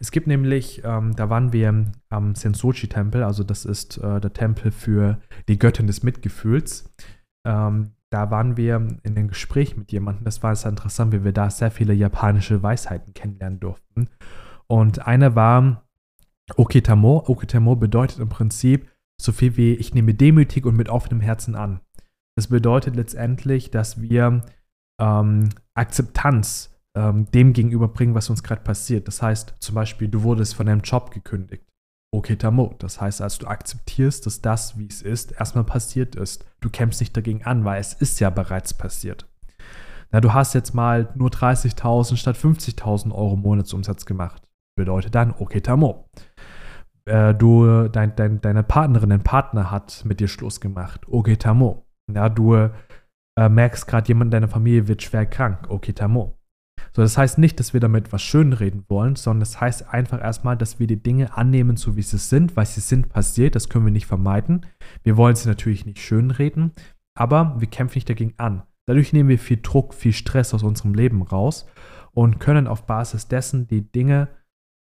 Es 0.00 0.10
gibt 0.10 0.26
nämlich, 0.26 0.82
ähm, 0.82 1.14
da 1.14 1.28
waren 1.28 1.52
wir 1.52 1.92
am 2.08 2.34
Sensoji-Tempel, 2.34 3.22
also 3.22 3.44
das 3.44 3.66
ist 3.66 3.98
äh, 3.98 4.18
der 4.20 4.32
Tempel 4.32 4.72
für 4.72 5.20
die 5.46 5.58
Göttin 5.58 5.86
des 5.86 6.02
Mitgefühls. 6.02 6.90
Ähm, 7.46 7.92
da 8.10 8.30
waren 8.30 8.56
wir 8.56 8.76
in 9.02 9.16
einem 9.16 9.28
Gespräch 9.28 9.76
mit 9.76 9.92
jemandem. 9.92 10.24
Das 10.24 10.42
war 10.42 10.56
sehr 10.56 10.70
interessant, 10.70 11.12
wie 11.12 11.22
wir 11.22 11.32
da 11.32 11.50
sehr 11.50 11.70
viele 11.70 11.92
japanische 11.92 12.62
Weisheiten 12.62 13.12
kennenlernen 13.12 13.60
durften. 13.60 14.08
Und 14.66 15.06
eine 15.06 15.36
war 15.36 15.84
Okitamo. 16.56 17.24
Okitamo 17.26 17.76
bedeutet 17.76 18.18
im 18.18 18.28
Prinzip 18.28 18.88
so 19.20 19.32
viel 19.32 19.56
wie 19.56 19.74
ich 19.74 19.94
nehme 19.94 20.14
demütig 20.14 20.64
und 20.64 20.76
mit 20.76 20.88
offenem 20.88 21.20
Herzen 21.20 21.54
an. 21.54 21.80
Das 22.36 22.48
bedeutet 22.48 22.96
letztendlich, 22.96 23.70
dass 23.70 24.00
wir 24.00 24.42
ähm, 24.98 25.50
Akzeptanz 25.74 26.74
ähm, 26.96 27.30
dem 27.30 27.52
gegenüberbringen, 27.52 28.14
was 28.14 28.30
uns 28.30 28.42
gerade 28.42 28.62
passiert. 28.62 29.06
Das 29.08 29.22
heißt 29.22 29.54
zum 29.60 29.74
Beispiel, 29.74 30.08
du 30.08 30.22
wurdest 30.22 30.54
von 30.54 30.66
deinem 30.66 30.80
Job 30.80 31.10
gekündigt. 31.10 31.64
Okay, 32.12 32.36
Tamo. 32.36 32.74
Das 32.78 33.00
heißt, 33.00 33.22
als 33.22 33.38
du 33.38 33.46
akzeptierst, 33.46 34.26
dass 34.26 34.40
das, 34.40 34.76
wie 34.78 34.86
es 34.86 35.00
ist, 35.02 35.32
erstmal 35.32 35.64
passiert 35.64 36.16
ist. 36.16 36.44
Du 36.60 36.68
kämpfst 36.68 37.00
nicht 37.00 37.16
dagegen 37.16 37.44
an, 37.44 37.64
weil 37.64 37.80
es 37.80 37.94
ist 37.94 38.18
ja 38.18 38.30
bereits 38.30 38.74
passiert. 38.74 39.28
Na, 40.10 40.20
du 40.20 40.34
hast 40.34 40.54
jetzt 40.54 40.74
mal 40.74 41.12
nur 41.14 41.30
30.000 41.30 42.16
statt 42.16 42.36
50.000 42.36 43.12
Euro 43.12 43.36
Monatsumsatz 43.36 44.06
gemacht. 44.06 44.42
Bedeutet 44.76 45.14
dann, 45.14 45.34
okay, 45.38 45.60
Tamo. 45.60 46.08
äh, 47.06 47.34
du, 47.34 47.88
dein, 47.88 48.16
dein, 48.16 48.40
deine 48.40 48.62
Partnerin, 48.62 49.10
dein 49.10 49.22
Partner 49.22 49.70
hat 49.70 50.04
mit 50.04 50.20
dir 50.20 50.28
Schluss 50.28 50.60
gemacht. 50.60 51.06
Okay, 51.08 51.36
tamo. 51.36 51.86
Ja, 52.12 52.28
du 52.28 52.54
äh, 52.54 53.48
merkst 53.48 53.86
gerade, 53.86 54.08
jemand 54.08 54.28
in 54.28 54.32
deiner 54.32 54.48
Familie 54.48 54.88
wird 54.88 55.02
schwer 55.02 55.26
krank. 55.26 55.66
Okay, 55.68 55.92
tamo. 55.92 56.39
So, 56.92 57.02
das 57.02 57.16
heißt 57.16 57.38
nicht, 57.38 57.60
dass 57.60 57.72
wir 57.72 57.80
damit 57.80 58.12
was 58.12 58.22
schönreden 58.22 58.84
wollen, 58.88 59.16
sondern 59.16 59.40
das 59.40 59.60
heißt 59.60 59.88
einfach 59.88 60.20
erstmal, 60.20 60.56
dass 60.56 60.78
wir 60.78 60.86
die 60.86 61.02
Dinge 61.02 61.36
annehmen, 61.36 61.76
so 61.76 61.96
wie 61.96 62.02
sie 62.02 62.18
sind, 62.18 62.56
weil 62.56 62.66
sie 62.66 62.80
sind 62.80 63.08
passiert, 63.08 63.54
das 63.54 63.68
können 63.68 63.84
wir 63.84 63.92
nicht 63.92 64.06
vermeiden. 64.06 64.66
Wir 65.02 65.16
wollen 65.16 65.36
sie 65.36 65.48
natürlich 65.48 65.86
nicht 65.86 66.00
schönreden, 66.00 66.72
aber 67.14 67.56
wir 67.58 67.68
kämpfen 67.68 67.96
nicht 67.96 68.08
dagegen 68.08 68.34
an. 68.38 68.62
Dadurch 68.86 69.12
nehmen 69.12 69.28
wir 69.28 69.38
viel 69.38 69.60
Druck, 69.62 69.94
viel 69.94 70.12
Stress 70.12 70.52
aus 70.52 70.62
unserem 70.62 70.94
Leben 70.94 71.22
raus 71.22 71.66
und 72.12 72.40
können 72.40 72.66
auf 72.66 72.86
Basis 72.86 73.28
dessen 73.28 73.68
die 73.68 73.82
Dinge 73.82 74.28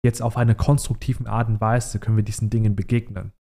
jetzt 0.06 0.22
auf 0.22 0.38
eine 0.38 0.56
konstruktive 0.56 1.28
Art 1.30 1.50
und 1.50 1.60
Weise, 1.60 2.00
können 2.00 2.18
wir 2.18 2.24
diesen 2.24 2.50
Dingen 2.50 2.76
begegnen. 2.76 3.34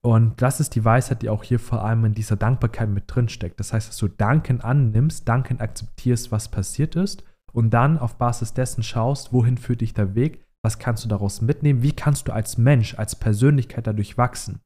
Und 0.00 0.42
das 0.42 0.60
ist 0.60 0.74
die 0.74 0.84
Weisheit, 0.84 1.22
die 1.22 1.28
auch 1.28 1.44
hier 1.44 1.58
vor 1.58 1.84
allem 1.84 2.04
in 2.04 2.14
dieser 2.14 2.36
Dankbarkeit 2.36 2.88
mit 2.88 3.04
drin 3.06 3.28
steckt. 3.28 3.60
Das 3.60 3.72
heißt, 3.72 3.88
dass 3.88 3.96
du 3.96 4.08
Danken 4.08 4.60
annimmst, 4.60 5.28
Danken 5.28 5.60
akzeptierst, 5.60 6.32
was 6.32 6.50
passiert 6.50 6.96
ist 6.96 7.24
und 7.52 7.70
dann 7.70 7.98
auf 7.98 8.16
Basis 8.16 8.54
dessen 8.54 8.82
schaust, 8.82 9.32
wohin 9.32 9.58
führt 9.58 9.80
dich 9.80 9.94
der 9.94 10.14
Weg, 10.14 10.44
was 10.62 10.78
kannst 10.78 11.04
du 11.04 11.08
daraus 11.08 11.40
mitnehmen, 11.40 11.82
wie 11.82 11.92
kannst 11.92 12.28
du 12.28 12.32
als 12.32 12.58
Mensch, 12.58 12.98
als 12.98 13.16
Persönlichkeit 13.16 13.86
dadurch 13.86 14.16
wachsen. 14.16 14.60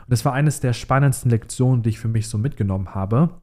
Und 0.00 0.10
das 0.10 0.24
war 0.24 0.32
eines 0.32 0.60
der 0.60 0.72
spannendsten 0.72 1.30
Lektionen, 1.30 1.82
die 1.82 1.90
ich 1.90 2.00
für 2.00 2.08
mich 2.08 2.28
so 2.28 2.36
mitgenommen 2.36 2.94
habe. 2.94 3.40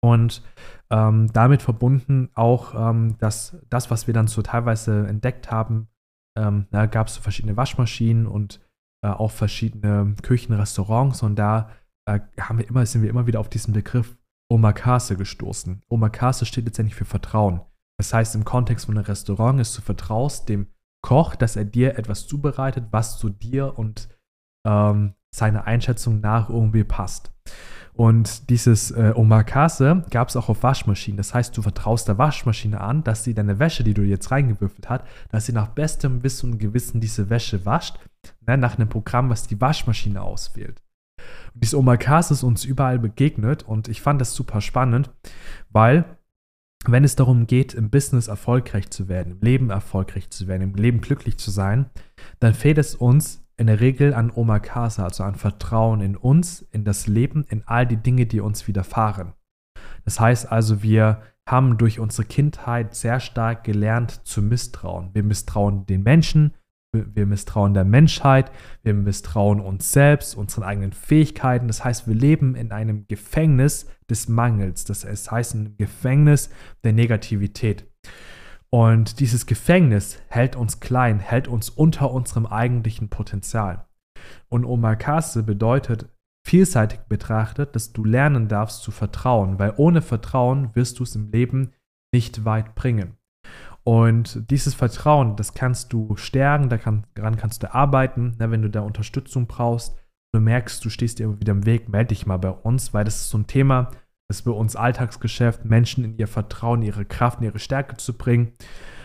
Und 0.00 0.42
ähm, 0.90 1.26
damit 1.32 1.60
verbunden 1.60 2.30
auch, 2.34 2.74
ähm, 2.74 3.16
dass 3.18 3.56
das, 3.68 3.90
was 3.90 4.06
wir 4.06 4.14
dann 4.14 4.28
so 4.28 4.42
teilweise 4.42 5.06
entdeckt 5.08 5.50
haben, 5.50 5.88
ähm, 6.38 6.66
da 6.70 6.86
gab 6.86 7.08
es 7.08 7.14
so 7.14 7.20
verschiedene 7.20 7.56
Waschmaschinen 7.56 8.28
und 8.28 8.60
äh, 9.02 9.08
auch 9.08 9.32
verschiedene 9.32 10.14
Küchen, 10.22 10.54
Restaurants 10.54 11.22
und 11.22 11.36
da 11.36 11.70
äh, 12.08 12.20
haben 12.40 12.58
wir 12.58 12.68
immer, 12.68 12.86
sind 12.86 13.02
wir 13.02 13.10
immer 13.10 13.26
wieder 13.26 13.40
auf 13.40 13.48
diesen 13.48 13.74
Begriff 13.74 14.16
Omakase 14.50 15.16
gestoßen. 15.16 15.82
Omakase 15.88 16.46
steht 16.46 16.64
letztendlich 16.64 16.94
für 16.94 17.04
Vertrauen. 17.04 17.60
Das 17.98 18.14
heißt, 18.14 18.34
im 18.36 18.44
Kontext 18.44 18.86
von 18.86 18.96
einem 18.96 19.04
Restaurant 19.04 19.60
ist, 19.60 19.76
du 19.76 19.82
vertraust 19.82 20.48
dem 20.48 20.68
Koch, 21.02 21.34
dass 21.34 21.56
er 21.56 21.64
dir 21.64 21.98
etwas 21.98 22.26
zubereitet, 22.26 22.86
was 22.90 23.18
zu 23.18 23.28
dir 23.28 23.78
und 23.78 24.08
ähm, 24.66 25.14
seiner 25.34 25.66
Einschätzung 25.66 26.20
nach 26.20 26.48
irgendwie 26.48 26.84
passt. 26.84 27.32
Und 27.92 28.48
dieses 28.50 28.92
äh, 28.92 29.12
Omakase 29.16 30.04
gab 30.10 30.28
es 30.28 30.36
auch 30.36 30.48
auf 30.48 30.62
Waschmaschinen. 30.62 31.16
Das 31.16 31.34
heißt, 31.34 31.56
du 31.56 31.62
vertraust 31.62 32.06
der 32.06 32.16
Waschmaschine 32.16 32.80
an, 32.80 33.02
dass 33.02 33.24
sie 33.24 33.34
deine 33.34 33.58
Wäsche, 33.58 33.82
die 33.82 33.94
du 33.94 34.02
jetzt 34.02 34.30
reingewürfelt 34.30 34.88
hast, 34.88 35.02
dass 35.30 35.46
sie 35.46 35.52
nach 35.52 35.68
bestem 35.68 36.22
Wissen 36.22 36.52
und 36.52 36.58
Gewissen 36.58 37.00
diese 37.00 37.28
Wäsche 37.28 37.66
wascht, 37.66 37.98
ne, 38.46 38.56
nach 38.56 38.78
einem 38.78 38.88
Programm, 38.88 39.30
was 39.30 39.48
die 39.48 39.60
Waschmaschine 39.60 40.22
auswählt. 40.22 40.80
Und 41.54 41.64
dieses 41.64 41.74
Omakase 41.74 42.34
ist 42.34 42.44
uns 42.44 42.64
überall 42.64 43.00
begegnet 43.00 43.64
und 43.64 43.88
ich 43.88 44.00
fand 44.00 44.20
das 44.20 44.32
super 44.32 44.60
spannend, 44.60 45.10
weil 45.70 46.04
wenn 46.86 47.04
es 47.04 47.16
darum 47.16 47.46
geht, 47.46 47.74
im 47.74 47.90
Business 47.90 48.28
erfolgreich 48.28 48.90
zu 48.90 49.08
werden, 49.08 49.32
im 49.32 49.40
Leben 49.40 49.70
erfolgreich 49.70 50.30
zu 50.30 50.46
werden, 50.46 50.62
im 50.62 50.74
Leben 50.74 51.00
glücklich 51.00 51.36
zu 51.36 51.50
sein, 51.50 51.90
dann 52.40 52.54
fehlt 52.54 52.78
es 52.78 52.94
uns 52.94 53.44
in 53.56 53.66
der 53.66 53.80
Regel 53.80 54.14
an 54.14 54.30
Omakase, 54.30 55.02
also 55.02 55.24
an 55.24 55.34
Vertrauen 55.34 56.00
in 56.00 56.16
uns, 56.16 56.62
in 56.70 56.84
das 56.84 57.08
Leben, 57.08 57.44
in 57.48 57.64
all 57.66 57.86
die 57.86 57.96
Dinge, 57.96 58.26
die 58.26 58.40
uns 58.40 58.68
widerfahren. 58.68 59.32
Das 60.04 60.20
heißt 60.20 60.50
also, 60.50 60.82
wir 60.82 61.22
haben 61.46 61.78
durch 61.78 61.98
unsere 61.98 62.26
Kindheit 62.26 62.94
sehr 62.94 63.20
stark 63.20 63.64
gelernt 63.64 64.26
zu 64.26 64.42
misstrauen. 64.42 65.10
Wir 65.14 65.24
misstrauen 65.24 65.86
den 65.86 66.02
Menschen, 66.02 66.54
wir 66.92 67.26
misstrauen 67.26 67.74
der 67.74 67.84
Menschheit, 67.84 68.50
wir 68.82 68.94
misstrauen 68.94 69.60
uns 69.60 69.92
selbst, 69.92 70.36
unseren 70.36 70.64
eigenen 70.64 70.92
Fähigkeiten. 70.92 71.66
Das 71.66 71.84
heißt, 71.84 72.06
wir 72.06 72.14
leben 72.14 72.54
in 72.54 72.70
einem 72.70 73.06
Gefängnis 73.08 73.86
des 74.10 74.28
Mangels. 74.28 74.84
Das 74.84 75.04
heißt, 75.04 75.54
in 75.54 75.60
einem 75.60 75.76
Gefängnis 75.76 76.50
der 76.84 76.92
Negativität. 76.92 77.86
Und 78.70 79.20
dieses 79.20 79.46
Gefängnis 79.46 80.20
hält 80.28 80.56
uns 80.56 80.80
klein, 80.80 81.20
hält 81.20 81.48
uns 81.48 81.70
unter 81.70 82.10
unserem 82.10 82.46
eigentlichen 82.46 83.08
Potenzial. 83.08 83.86
Und 84.48 84.64
Omakase 84.64 85.42
bedeutet 85.42 86.08
vielseitig 86.46 87.00
betrachtet, 87.08 87.74
dass 87.74 87.92
du 87.92 88.04
lernen 88.04 88.48
darfst 88.48 88.82
zu 88.82 88.90
vertrauen, 88.90 89.58
weil 89.58 89.74
ohne 89.76 90.02
Vertrauen 90.02 90.74
wirst 90.74 90.98
du 90.98 91.02
es 91.02 91.14
im 91.14 91.30
Leben 91.30 91.72
nicht 92.12 92.44
weit 92.44 92.74
bringen. 92.74 93.16
Und 93.84 94.50
dieses 94.50 94.74
Vertrauen, 94.74 95.36
das 95.36 95.54
kannst 95.54 95.92
du 95.92 96.16
stärken, 96.16 96.68
daran 96.68 97.36
kannst 97.36 97.62
du 97.62 97.74
arbeiten, 97.74 98.34
ne, 98.38 98.50
wenn 98.50 98.62
du 98.62 98.68
da 98.68 98.80
Unterstützung 98.80 99.46
brauchst. 99.46 99.96
Du 100.34 100.40
merkst, 100.40 100.84
du 100.84 100.90
stehst 100.90 101.18
dir 101.18 101.24
immer 101.24 101.40
wieder 101.40 101.52
im 101.52 101.66
Weg, 101.66 101.88
melde 101.88 102.08
dich 102.08 102.26
mal 102.26 102.36
bei 102.36 102.50
uns, 102.50 102.92
weil 102.92 103.04
das 103.04 103.22
ist 103.22 103.30
so 103.30 103.38
ein 103.38 103.46
Thema, 103.46 103.90
ist 104.30 104.42
für 104.42 104.52
uns 104.52 104.76
Alltagsgeschäft, 104.76 105.64
Menschen 105.64 106.04
in 106.04 106.18
ihr 106.18 106.28
Vertrauen, 106.28 106.82
ihre 106.82 107.06
Kraft, 107.06 107.38
in 107.38 107.46
ihre 107.46 107.58
Stärke 107.58 107.96
zu 107.96 108.16
bringen. 108.16 108.52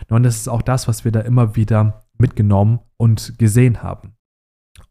Und 0.10 0.24
das 0.24 0.36
ist 0.36 0.50
auch 0.50 0.62
das, 0.62 0.88
was 0.88 1.06
wir 1.06 1.12
da 1.12 1.22
immer 1.22 1.56
wieder 1.56 2.06
mitgenommen 2.18 2.80
und 2.98 3.38
gesehen 3.40 3.82
haben. 3.82 4.16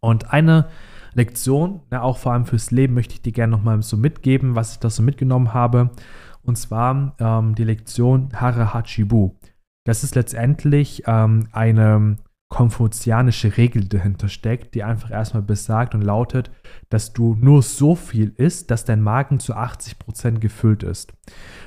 Und 0.01 0.33
eine 0.33 0.69
Lektion, 1.15 1.83
ja, 1.91 2.01
auch 2.03 2.17
vor 2.17 2.33
allem 2.33 2.47
fürs 2.47 2.71
Leben, 2.71 2.95
möchte 2.95 3.15
ich 3.15 3.23
dir 3.23 3.33
gerne 3.33 3.51
nochmal 3.51 3.83
so 3.83 3.97
mitgeben, 3.97 4.55
was 4.55 4.73
ich 4.73 4.79
da 4.79 4.89
so 4.89 5.03
mitgenommen 5.03 5.53
habe. 5.53 5.91
Und 6.43 6.57
zwar 6.57 7.15
ähm, 7.19 7.55
die 7.55 7.65
Lektion 7.65 8.31
Hara 8.35 8.73
Hachibu. 8.73 9.37
Das 9.85 10.03
ist 10.03 10.15
letztendlich 10.15 11.03
ähm, 11.07 11.49
eine 11.53 12.17
konfuzianische 12.53 13.57
Regel 13.57 13.87
dahinter 13.87 14.29
steckt, 14.29 14.75
die 14.75 14.85
einfach 14.85 15.11
erstmal 15.11 15.43
besagt 15.43 15.95
und 15.95 16.03
lautet, 16.03 16.51
dass 16.91 17.15
du 17.15 17.35
nur 17.41 17.63
so 17.63 17.95
viel 17.95 18.35
isst, 18.37 18.71
dass 18.71 18.85
dein 18.85 19.01
Magen 19.01 19.41
zu 19.41 19.57
80% 19.57 20.39
gefüllt 20.39 20.83
ist. 20.83 21.15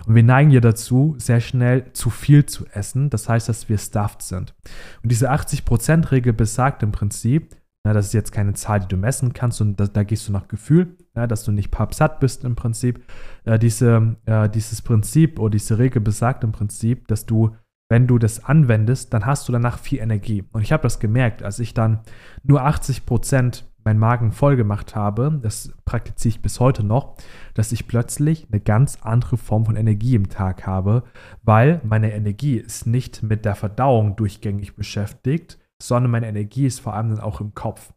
Und 0.06 0.14
wir 0.14 0.22
neigen 0.22 0.52
ja 0.52 0.60
dazu, 0.60 1.16
sehr 1.18 1.42
schnell 1.42 1.92
zu 1.94 2.12
viel 2.12 2.46
zu 2.46 2.68
essen. 2.68 3.10
Das 3.10 3.28
heißt, 3.28 3.50
dass 3.50 3.68
wir 3.68 3.80
stuffed 3.80 4.22
sind. 4.22 4.54
Und 5.02 5.12
diese 5.12 5.32
80%-Regel 5.32 6.34
besagt 6.34 6.84
im 6.84 6.92
Prinzip, 6.92 7.56
na, 7.84 7.94
das 7.94 8.08
ist 8.08 8.14
jetzt 8.14 8.32
keine 8.32 8.54
Zahl, 8.54 8.80
die 8.82 8.88
du 8.88 8.98
messen 8.98 9.34
kannst 9.34 9.62
und 9.62 9.80
da, 9.80 9.88
da 9.88 10.04
gehst 10.04 10.28
du 10.28 10.32
nach 10.32 10.48
Gefühl, 10.48 10.98
na, 11.16 11.26
dass 11.26 11.46
du 11.46 11.52
nicht 11.52 11.72
pappsatt 11.72 12.20
bist 12.20 12.44
im 12.44 12.56
Prinzip. 12.56 13.04
Äh, 13.44 13.58
diese, 13.58 14.18
äh, 14.28 14.50
dieses 14.50 14.84
Prinzip 14.84 15.40
oder 15.40 15.52
diese 15.52 15.80
Regel 15.80 16.02
besagt 16.04 16.44
im 16.44 16.52
Prinzip, 16.52 17.08
dass 17.08 17.26
du 17.26 17.56
wenn 17.90 18.08
du 18.08 18.18
das 18.18 18.44
anwendest, 18.44 19.14
dann 19.14 19.26
hast 19.26 19.48
du 19.48 19.52
danach 19.52 19.80
viel 19.80 20.00
Energie. 20.00 20.44
Und 20.52 20.62
ich 20.62 20.72
habe 20.72 20.84
das 20.84 21.00
gemerkt, 21.00 21.44
als 21.44 21.60
ich 21.60 21.74
dann 21.74 22.00
nur 22.44 22.64
80 22.64 23.06
Prozent 23.06 23.66
meinen 23.84 24.00
Magen 24.00 24.32
voll 24.32 24.56
gemacht 24.56 24.96
habe, 24.96 25.40
das 25.44 25.72
praktiziere 25.86 26.30
ich 26.30 26.42
bis 26.42 26.60
heute 26.60 26.84
noch, 26.84 27.16
dass 27.54 27.72
ich 27.72 27.88
plötzlich 27.88 28.48
eine 28.52 28.60
ganz 28.60 28.98
andere 29.02 29.38
Form 29.38 29.66
von 29.66 29.76
Energie 29.76 30.16
im 30.16 30.30
Tag 30.30 30.66
habe, 30.66 31.04
weil 31.44 31.80
meine 31.84 32.12
Energie 32.12 32.58
ist 32.58 32.88
nicht 32.88 33.22
mit 33.22 33.46
der 33.46 33.54
Verdauung 33.54 34.16
durchgängig 34.16 34.76
beschäftigt, 34.76 35.60
sondern 35.82 36.12
meine 36.12 36.28
Energie 36.28 36.66
ist 36.66 36.80
vor 36.80 36.96
allem 36.96 37.10
dann 37.10 37.20
auch 37.20 37.42
im 37.42 37.54
Kopf. 37.54 37.94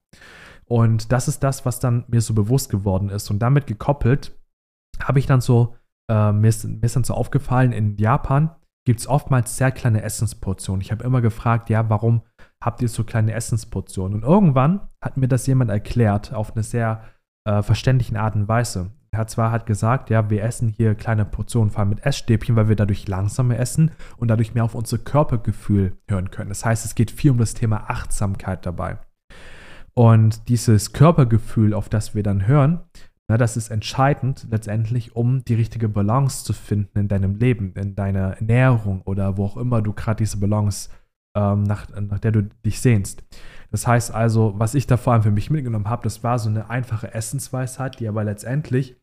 Und 0.66 1.10
das 1.12 1.28
ist 1.28 1.42
das, 1.42 1.64
was 1.64 1.80
dann 1.80 2.04
mir 2.08 2.20
so 2.20 2.34
bewusst 2.34 2.68
geworden 2.68 3.08
ist. 3.08 3.30
Und 3.30 3.38
damit 3.38 3.66
gekoppelt 3.66 4.38
habe 5.02 5.18
ich 5.18 5.26
dann 5.26 5.40
so, 5.40 5.74
äh, 6.10 6.32
mir, 6.32 6.48
ist, 6.48 6.68
mir 6.68 6.82
ist 6.82 6.96
dann 6.96 7.04
so 7.04 7.14
aufgefallen, 7.14 7.72
in 7.72 7.96
Japan 7.96 8.50
gibt 8.88 9.00
es 9.00 9.06
oftmals 9.06 9.54
sehr 9.58 9.70
kleine 9.70 10.00
Essensportionen. 10.00 10.80
Ich 10.80 10.90
habe 10.90 11.04
immer 11.04 11.20
gefragt, 11.20 11.68
ja, 11.68 11.90
warum 11.90 12.22
habt 12.58 12.80
ihr 12.80 12.88
so 12.88 13.04
kleine 13.04 13.34
Essensportionen? 13.34 14.14
Und 14.14 14.22
irgendwann 14.22 14.80
hat 15.04 15.18
mir 15.18 15.28
das 15.28 15.46
jemand 15.46 15.70
erklärt, 15.70 16.32
auf 16.32 16.54
eine 16.54 16.62
sehr 16.62 17.02
äh, 17.44 17.60
verständliche 17.60 18.18
Art 18.18 18.34
und 18.34 18.48
Weise. 18.48 18.92
Er 19.10 19.18
hat 19.18 19.28
zwar 19.28 19.52
hat 19.52 19.66
gesagt, 19.66 20.08
ja, 20.08 20.30
wir 20.30 20.42
essen 20.42 20.70
hier 20.70 20.94
kleine 20.94 21.26
Portionen, 21.26 21.68
vor 21.68 21.80
allem 21.80 21.90
mit 21.90 22.06
Essstäbchen, 22.06 22.56
weil 22.56 22.70
wir 22.70 22.76
dadurch 22.76 23.06
langsamer 23.06 23.58
essen 23.58 23.90
und 24.16 24.28
dadurch 24.28 24.54
mehr 24.54 24.64
auf 24.64 24.74
unser 24.74 24.96
Körpergefühl 24.96 25.98
hören 26.08 26.30
können. 26.30 26.48
Das 26.48 26.64
heißt, 26.64 26.86
es 26.86 26.94
geht 26.94 27.10
viel 27.10 27.32
um 27.32 27.38
das 27.38 27.52
Thema 27.52 27.90
Achtsamkeit 27.90 28.64
dabei. 28.64 28.96
Und 29.92 30.48
dieses 30.48 30.94
Körpergefühl, 30.94 31.74
auf 31.74 31.90
das 31.90 32.14
wir 32.14 32.22
dann 32.22 32.46
hören, 32.46 32.80
na, 33.30 33.36
das 33.36 33.56
ist 33.58 33.68
entscheidend 33.68 34.46
letztendlich, 34.50 35.14
um 35.14 35.44
die 35.44 35.54
richtige 35.54 35.88
Balance 35.88 36.44
zu 36.44 36.54
finden 36.54 36.98
in 36.98 37.08
deinem 37.08 37.36
Leben, 37.36 37.74
in 37.74 37.94
deiner 37.94 38.38
Ernährung 38.38 39.02
oder 39.02 39.36
wo 39.36 39.44
auch 39.44 39.56
immer 39.58 39.82
du 39.82 39.92
gerade 39.92 40.16
diese 40.16 40.38
Balance, 40.38 40.88
ähm, 41.36 41.62
nach, 41.64 41.88
nach 42.00 42.18
der 42.18 42.32
du 42.32 42.42
dich 42.64 42.80
sehnst. 42.80 43.22
Das 43.70 43.86
heißt 43.86 44.14
also, 44.14 44.54
was 44.56 44.74
ich 44.74 44.86
da 44.86 44.96
vor 44.96 45.12
allem 45.12 45.22
für 45.22 45.30
mich 45.30 45.50
mitgenommen 45.50 45.90
habe, 45.90 46.02
das 46.04 46.24
war 46.24 46.38
so 46.38 46.48
eine 46.48 46.70
einfache 46.70 47.12
Essensweisheit, 47.12 48.00
die 48.00 48.08
aber 48.08 48.24
letztendlich 48.24 48.96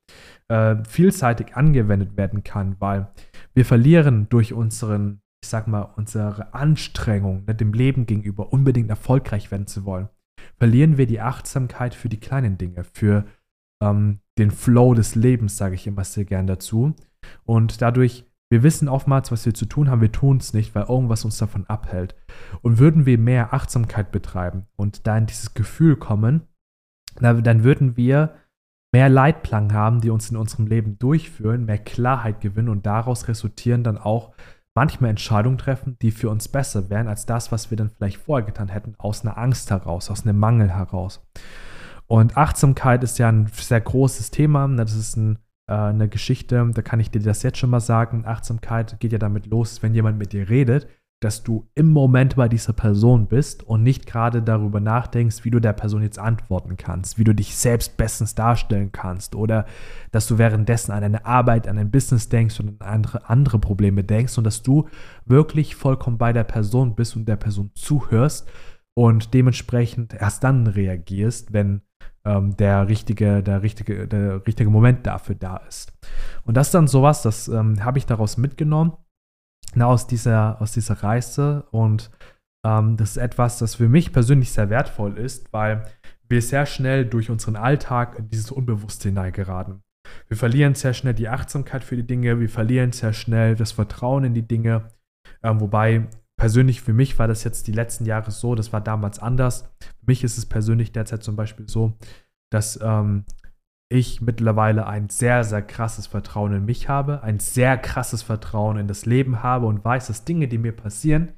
äh, 0.47 0.77
vielseitig 0.87 1.55
angewendet 1.55 2.17
werden 2.17 2.43
kann, 2.43 2.75
weil 2.79 3.07
wir 3.53 3.63
verlieren 3.63 4.27
durch 4.29 4.53
unseren, 4.53 5.21
ich 5.43 5.49
sag 5.49 5.67
mal, 5.67 5.83
unsere 5.83 6.53
Anstrengung, 6.55 7.45
ne, 7.45 7.53
dem 7.53 7.73
Leben 7.73 8.07
gegenüber 8.07 8.51
unbedingt 8.51 8.89
erfolgreich 8.89 9.51
werden 9.51 9.67
zu 9.67 9.85
wollen, 9.85 10.09
verlieren 10.57 10.97
wir 10.97 11.05
die 11.05 11.21
Achtsamkeit 11.21 11.93
für 11.93 12.09
die 12.09 12.19
kleinen 12.19 12.57
Dinge, 12.57 12.83
für 12.91 13.25
ähm, 13.81 14.19
den 14.37 14.51
Flow 14.51 14.93
des 14.93 15.15
Lebens, 15.15 15.57
sage 15.57 15.75
ich 15.75 15.87
immer 15.87 16.03
sehr 16.03 16.25
gern 16.25 16.47
dazu. 16.47 16.93
Und 17.45 17.81
dadurch 17.81 18.25
Wir 18.49 18.61
wissen 18.61 18.87
oftmals, 18.87 19.31
was 19.31 19.45
wir 19.45 19.53
zu 19.53 19.65
tun 19.65 19.89
haben, 19.89 20.01
wir 20.01 20.11
tun 20.11 20.37
es 20.37 20.53
nicht, 20.53 20.75
weil 20.75 20.83
irgendwas 20.83 21.25
uns 21.25 21.37
davon 21.37 21.65
abhält. 21.65 22.15
Und 22.61 22.77
würden 22.77 23.05
wir 23.05 23.17
mehr 23.17 23.53
Achtsamkeit 23.53 24.11
betreiben 24.11 24.67
und 24.75 25.07
da 25.07 25.17
in 25.17 25.25
dieses 25.25 25.55
Gefühl 25.55 25.95
kommen, 25.95 26.43
dann 27.19 27.63
würden 27.63 27.97
wir 27.97 28.35
mehr 28.93 29.09
Leitplanken 29.09 29.75
haben, 29.75 29.99
die 29.99 30.09
uns 30.09 30.29
in 30.29 30.37
unserem 30.37 30.67
Leben 30.67 30.99
durchführen, 30.99 31.65
mehr 31.65 31.79
Klarheit 31.79 32.39
gewinnen 32.39 32.69
und 32.69 32.85
daraus 32.85 33.27
resultieren 33.27 33.83
dann 33.83 33.97
auch 33.97 34.33
manchmal 34.75 35.09
Entscheidungen 35.09 35.57
treffen, 35.57 35.97
die 36.01 36.11
für 36.11 36.29
uns 36.29 36.47
besser 36.47 36.89
wären 36.89 37.07
als 37.07 37.25
das, 37.25 37.51
was 37.51 37.71
wir 37.71 37.77
dann 37.77 37.89
vielleicht 37.89 38.17
vorher 38.17 38.45
getan 38.45 38.67
hätten, 38.67 38.93
aus 38.97 39.25
einer 39.25 39.37
Angst 39.37 39.71
heraus, 39.71 40.11
aus 40.11 40.23
einem 40.23 40.37
Mangel 40.37 40.69
heraus. 40.69 41.25
Und 42.07 42.37
Achtsamkeit 42.37 43.03
ist 43.03 43.17
ja 43.19 43.29
ein 43.29 43.47
sehr 43.51 43.81
großes 43.81 44.31
Thema. 44.31 44.67
Das 44.67 44.95
ist 44.95 45.17
ein, 45.17 45.39
äh, 45.67 45.73
eine 45.73 46.07
Geschichte, 46.07 46.69
da 46.73 46.81
kann 46.81 46.99
ich 46.99 47.11
dir 47.11 47.21
das 47.21 47.43
jetzt 47.43 47.57
schon 47.57 47.69
mal 47.69 47.79
sagen. 47.79 48.25
Achtsamkeit 48.25 48.99
geht 48.99 49.11
ja 49.11 49.17
damit 49.17 49.47
los, 49.47 49.81
wenn 49.81 49.95
jemand 49.95 50.17
mit 50.17 50.33
dir 50.33 50.49
redet, 50.49 50.87
dass 51.21 51.43
du 51.43 51.67
im 51.73 51.91
Moment 51.91 52.35
bei 52.35 52.47
dieser 52.47 52.73
Person 52.73 53.27
bist 53.27 53.63
und 53.63 53.81
nicht 53.81 54.05
gerade 54.05 54.43
darüber 54.43 54.79
nachdenkst, 54.79 55.43
wie 55.43 55.49
du 55.49 55.59
der 55.59 55.73
Person 55.73 56.03
jetzt 56.03 56.19
antworten 56.19 56.77
kannst, 56.77 57.17
wie 57.17 57.23
du 57.23 57.33
dich 57.33 57.55
selbst 57.55 57.97
bestens 57.97 58.35
darstellen 58.35 58.91
kannst 58.91 59.33
oder 59.33 59.65
dass 60.11 60.27
du 60.27 60.37
währenddessen 60.37 60.91
an 60.91 61.01
deine 61.01 61.25
Arbeit, 61.25 61.67
an 61.67 61.77
dein 61.77 61.89
Business 61.89 62.29
denkst 62.29 62.59
und 62.59 62.81
an 62.81 62.87
andere, 62.87 63.29
andere 63.29 63.59
Probleme 63.59 64.03
denkst 64.03 64.37
und 64.37 64.43
dass 64.43 64.61
du 64.61 64.87
wirklich 65.25 65.75
vollkommen 65.75 66.17
bei 66.17 66.33
der 66.33 66.43
Person 66.43 66.95
bist 66.95 67.15
und 67.15 67.27
der 67.27 67.37
Person 67.37 67.71
zuhörst 67.73 68.47
und 68.93 69.33
dementsprechend 69.33 70.13
erst 70.13 70.43
dann 70.43 70.67
reagierst, 70.67 71.53
wenn 71.53 71.81
ähm, 72.25 72.57
der, 72.57 72.87
richtige, 72.87 73.43
der, 73.43 73.61
richtige, 73.61 74.07
der 74.07 74.45
richtige 74.45 74.69
Moment 74.69 75.05
dafür 75.05 75.35
da 75.35 75.57
ist. 75.57 75.93
Und 76.43 76.57
das 76.57 76.67
ist 76.67 76.73
dann 76.73 76.87
sowas, 76.87 77.21
das 77.21 77.47
ähm, 77.47 77.83
habe 77.83 77.97
ich 77.97 78.05
daraus 78.05 78.37
mitgenommen 78.37 78.93
na, 79.75 79.85
aus, 79.85 80.07
dieser, 80.07 80.61
aus 80.61 80.71
dieser 80.71 81.03
Reise. 81.03 81.67
Und 81.71 82.11
ähm, 82.65 82.97
das 82.97 83.11
ist 83.11 83.17
etwas, 83.17 83.59
das 83.59 83.75
für 83.75 83.89
mich 83.89 84.11
persönlich 84.11 84.51
sehr 84.51 84.69
wertvoll 84.69 85.17
ist, 85.17 85.53
weil 85.53 85.85
wir 86.27 86.41
sehr 86.41 86.65
schnell 86.65 87.05
durch 87.05 87.29
unseren 87.29 87.55
Alltag 87.55 88.17
in 88.17 88.29
dieses 88.29 88.51
Unbewusste 88.51 89.09
hineingeraten. 89.09 89.81
Wir 90.27 90.37
verlieren 90.37 90.75
sehr 90.75 90.93
schnell 90.93 91.13
die 91.13 91.29
Achtsamkeit 91.29 91.83
für 91.83 91.95
die 91.95 92.05
Dinge, 92.05 92.39
wir 92.39 92.49
verlieren 92.49 92.91
sehr 92.91 93.13
schnell 93.13 93.55
das 93.55 93.71
Vertrauen 93.71 94.23
in 94.23 94.33
die 94.33 94.47
Dinge. 94.47 94.89
Ähm, 95.43 95.59
wobei 95.59 96.07
persönlich 96.37 96.81
für 96.81 96.93
mich 96.93 97.17
war 97.19 97.27
das 97.27 97.43
jetzt 97.43 97.67
die 97.67 97.71
letzten 97.71 98.05
Jahre 98.05 98.31
so, 98.31 98.55
das 98.55 98.73
war 98.73 98.81
damals 98.81 99.19
anders. 99.19 99.69
Für 99.79 100.05
mich 100.05 100.23
ist 100.23 100.37
es 100.37 100.45
persönlich 100.45 100.91
derzeit 100.91 101.23
zum 101.23 101.35
Beispiel 101.35 101.67
so, 101.67 101.93
dass 102.51 102.79
ähm, 102.81 103.25
ich 103.89 104.21
mittlerweile 104.21 104.87
ein 104.87 105.09
sehr, 105.09 105.43
sehr 105.43 105.61
krasses 105.61 106.07
Vertrauen 106.07 106.53
in 106.53 106.65
mich 106.65 106.89
habe, 106.89 107.21
ein 107.23 107.39
sehr 107.39 107.77
krasses 107.77 108.23
Vertrauen 108.23 108.77
in 108.77 108.87
das 108.87 109.05
Leben 109.05 109.43
habe 109.43 109.67
und 109.67 109.85
weiß, 109.85 110.07
dass 110.07 110.25
Dinge, 110.25 110.47
die 110.47 110.57
mir 110.57 110.71
passieren, 110.71 111.33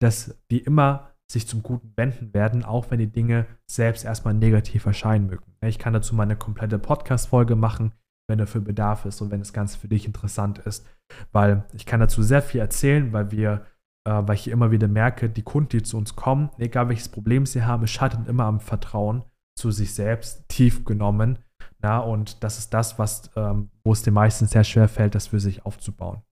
dass 0.00 0.36
die 0.50 0.58
immer 0.58 1.12
sich 1.30 1.48
zum 1.48 1.62
Guten 1.62 1.92
wenden 1.96 2.34
werden, 2.34 2.64
auch 2.64 2.90
wenn 2.90 2.98
die 2.98 3.10
Dinge 3.10 3.46
selbst 3.66 4.04
erstmal 4.04 4.34
negativ 4.34 4.84
erscheinen 4.84 5.26
mögen. 5.26 5.56
Ich 5.62 5.78
kann 5.78 5.94
dazu 5.94 6.14
mal 6.14 6.24
eine 6.24 6.36
komplette 6.36 6.78
Podcast-Folge 6.78 7.56
machen, 7.56 7.92
wenn 8.28 8.38
dafür 8.38 8.60
Bedarf 8.60 9.06
ist 9.06 9.20
und 9.22 9.30
wenn 9.30 9.40
das 9.40 9.52
Ganze 9.52 9.78
für 9.78 9.88
dich 9.88 10.06
interessant 10.06 10.58
ist, 10.58 10.86
weil 11.30 11.64
ich 11.72 11.86
kann 11.86 12.00
dazu 12.00 12.22
sehr 12.22 12.42
viel 12.42 12.60
erzählen, 12.60 13.12
weil 13.12 13.30
wir, 13.30 13.64
äh, 14.04 14.22
weil 14.26 14.34
ich 14.34 14.48
immer 14.48 14.70
wieder 14.70 14.88
merke, 14.88 15.28
die 15.28 15.42
Kunden, 15.42 15.70
die 15.70 15.82
zu 15.82 15.96
uns 15.96 16.16
kommen, 16.16 16.50
egal 16.58 16.88
welches 16.88 17.08
Problem 17.08 17.46
sie 17.46 17.64
haben, 17.64 17.84
es 17.84 17.90
scheitert 17.90 18.28
immer 18.28 18.44
am 18.44 18.60
Vertrauen 18.60 19.24
zu 19.58 19.70
sich 19.70 19.94
selbst, 19.94 20.48
tief 20.48 20.84
genommen 20.84 21.38
ja, 21.82 21.98
und 21.98 22.44
das 22.44 22.58
ist 22.58 22.72
das, 22.72 22.98
was, 22.98 23.30
ähm, 23.36 23.70
wo 23.84 23.92
es 23.92 24.02
den 24.02 24.14
meisten 24.14 24.46
sehr 24.46 24.64
schwer 24.64 24.88
fällt, 24.88 25.14
das 25.14 25.28
für 25.28 25.40
sich 25.40 25.66
aufzubauen. 25.66 26.22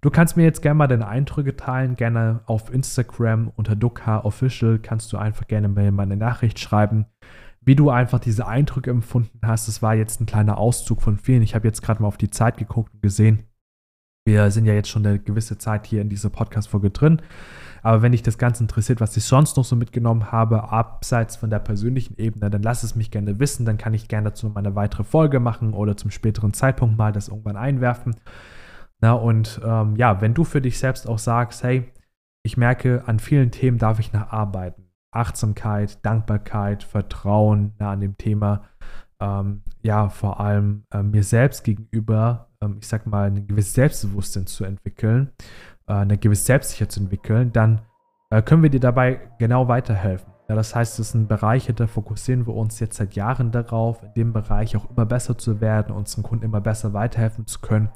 Du 0.00 0.10
kannst 0.10 0.36
mir 0.36 0.44
jetzt 0.44 0.62
gerne 0.62 0.76
mal 0.76 0.86
deine 0.86 1.08
Eindrücke 1.08 1.56
teilen, 1.56 1.96
gerne 1.96 2.40
auf 2.46 2.72
Instagram 2.72 3.52
unter 3.56 3.74
Dukha 3.74 4.20
Official 4.20 4.78
kannst 4.78 5.12
du 5.12 5.16
einfach 5.16 5.48
gerne 5.48 5.68
mal 5.68 6.02
eine 6.02 6.16
Nachricht 6.16 6.60
schreiben, 6.60 7.06
wie 7.60 7.74
du 7.74 7.90
einfach 7.90 8.20
diese 8.20 8.46
Eindrücke 8.46 8.90
empfunden 8.90 9.40
hast. 9.42 9.66
Das 9.66 9.82
war 9.82 9.96
jetzt 9.96 10.20
ein 10.20 10.26
kleiner 10.26 10.58
Auszug 10.58 11.02
von 11.02 11.18
vielen. 11.18 11.42
Ich 11.42 11.56
habe 11.56 11.66
jetzt 11.66 11.82
gerade 11.82 12.00
mal 12.00 12.08
auf 12.08 12.16
die 12.16 12.30
Zeit 12.30 12.58
geguckt 12.58 12.94
und 12.94 13.02
gesehen, 13.02 13.47
wir 14.28 14.50
sind 14.50 14.66
ja 14.66 14.74
jetzt 14.74 14.90
schon 14.90 15.06
eine 15.06 15.18
gewisse 15.18 15.56
Zeit 15.56 15.86
hier 15.86 16.02
in 16.02 16.10
dieser 16.10 16.28
Podcast-Folge 16.28 16.90
drin. 16.90 17.22
Aber 17.82 18.02
wenn 18.02 18.12
dich 18.12 18.22
das 18.22 18.36
Ganze 18.36 18.62
interessiert, 18.62 19.00
was 19.00 19.16
ich 19.16 19.24
sonst 19.24 19.56
noch 19.56 19.64
so 19.64 19.74
mitgenommen 19.74 20.30
habe, 20.30 20.70
abseits 20.70 21.36
von 21.36 21.48
der 21.48 21.60
persönlichen 21.60 22.18
Ebene, 22.18 22.50
dann 22.50 22.62
lass 22.62 22.82
es 22.82 22.94
mich 22.94 23.10
gerne 23.10 23.40
wissen. 23.40 23.64
Dann 23.64 23.78
kann 23.78 23.94
ich 23.94 24.06
gerne 24.06 24.28
dazu 24.28 24.50
mal 24.50 24.58
eine 24.58 24.74
weitere 24.74 25.02
Folge 25.02 25.40
machen 25.40 25.72
oder 25.72 25.96
zum 25.96 26.10
späteren 26.10 26.52
Zeitpunkt 26.52 26.98
mal 26.98 27.10
das 27.10 27.28
irgendwann 27.28 27.56
einwerfen. 27.56 28.16
Na, 29.00 29.12
und 29.12 29.62
ähm, 29.64 29.96
ja, 29.96 30.20
wenn 30.20 30.34
du 30.34 30.44
für 30.44 30.60
dich 30.60 30.78
selbst 30.78 31.08
auch 31.08 31.18
sagst, 31.18 31.62
hey, 31.62 31.90
ich 32.42 32.58
merke, 32.58 33.04
an 33.06 33.20
vielen 33.20 33.50
Themen 33.50 33.78
darf 33.78 33.98
ich 33.98 34.12
nacharbeiten. 34.12 34.90
Achtsamkeit, 35.10 36.04
Dankbarkeit, 36.04 36.82
Vertrauen 36.82 37.72
na, 37.78 37.92
an 37.92 38.00
dem 38.00 38.18
Thema, 38.18 38.64
ähm, 39.20 39.62
ja, 39.80 40.10
vor 40.10 40.38
allem 40.40 40.84
äh, 40.92 41.02
mir 41.02 41.22
selbst 41.22 41.64
gegenüber, 41.64 42.47
ich 42.80 42.86
sag 42.86 43.06
mal, 43.06 43.28
ein 43.28 43.46
gewisses 43.46 43.74
Selbstbewusstsein 43.74 44.46
zu 44.46 44.64
entwickeln 44.64 45.32
äh, 45.88 45.94
eine 45.94 46.18
gewisse 46.18 46.44
Selbstsicherheit 46.44 46.92
zu 46.92 47.00
entwickeln, 47.00 47.52
dann 47.52 47.80
äh, 48.30 48.42
können 48.42 48.62
wir 48.62 48.70
dir 48.70 48.80
dabei 48.80 49.20
genau 49.38 49.68
weiterhelfen. 49.68 50.32
Ja, 50.48 50.54
das 50.54 50.74
heißt, 50.74 50.98
es 50.98 51.10
sind 51.12 51.28
Bereiche, 51.28 51.74
da 51.74 51.86
fokussieren 51.86 52.46
wir 52.46 52.54
uns 52.54 52.80
jetzt 52.80 52.96
seit 52.96 53.14
Jahren 53.14 53.50
darauf, 53.50 54.02
in 54.02 54.14
dem 54.14 54.32
Bereich 54.32 54.76
auch 54.76 54.88
immer 54.88 55.04
besser 55.04 55.36
zu 55.36 55.60
werden, 55.60 55.94
unseren 55.94 56.22
Kunden 56.22 56.44
immer 56.44 56.60
besser 56.60 56.94
weiterhelfen 56.94 57.46
zu 57.46 57.60
können 57.60 57.90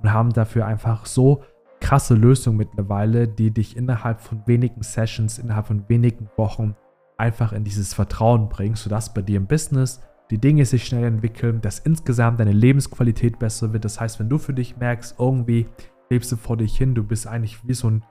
und 0.00 0.12
haben 0.12 0.32
dafür 0.32 0.66
einfach 0.66 1.04
so 1.04 1.42
krasse 1.80 2.14
Lösungen 2.14 2.56
mittlerweile, 2.56 3.28
die 3.28 3.50
dich 3.50 3.76
innerhalb 3.76 4.20
von 4.20 4.42
wenigen 4.46 4.82
Sessions, 4.82 5.38
innerhalb 5.38 5.66
von 5.66 5.88
wenigen 5.88 6.30
Wochen 6.36 6.74
einfach 7.18 7.52
in 7.52 7.64
dieses 7.64 7.92
Vertrauen 7.92 8.48
bringen, 8.48 8.74
sodass 8.74 9.12
bei 9.12 9.20
dir 9.20 9.36
im 9.36 9.46
Business 9.46 10.00
die 10.30 10.38
Dinge 10.38 10.64
sich 10.64 10.84
schnell 10.84 11.04
entwickeln, 11.04 11.60
dass 11.60 11.78
insgesamt 11.78 12.40
deine 12.40 12.52
Lebensqualität 12.52 13.38
besser 13.38 13.72
wird. 13.72 13.84
Das 13.84 14.00
heißt, 14.00 14.20
wenn 14.20 14.28
du 14.28 14.38
für 14.38 14.52
dich 14.52 14.76
merkst, 14.76 15.16
irgendwie 15.18 15.66
lebst 16.10 16.30
du 16.32 16.36
vor 16.36 16.56
dich 16.56 16.76
hin, 16.76 16.94
du 16.94 17.02
bist 17.02 17.26
eigentlich 17.26 17.66
wie 17.66 17.74
so 17.74 17.88
ein 17.90 18.04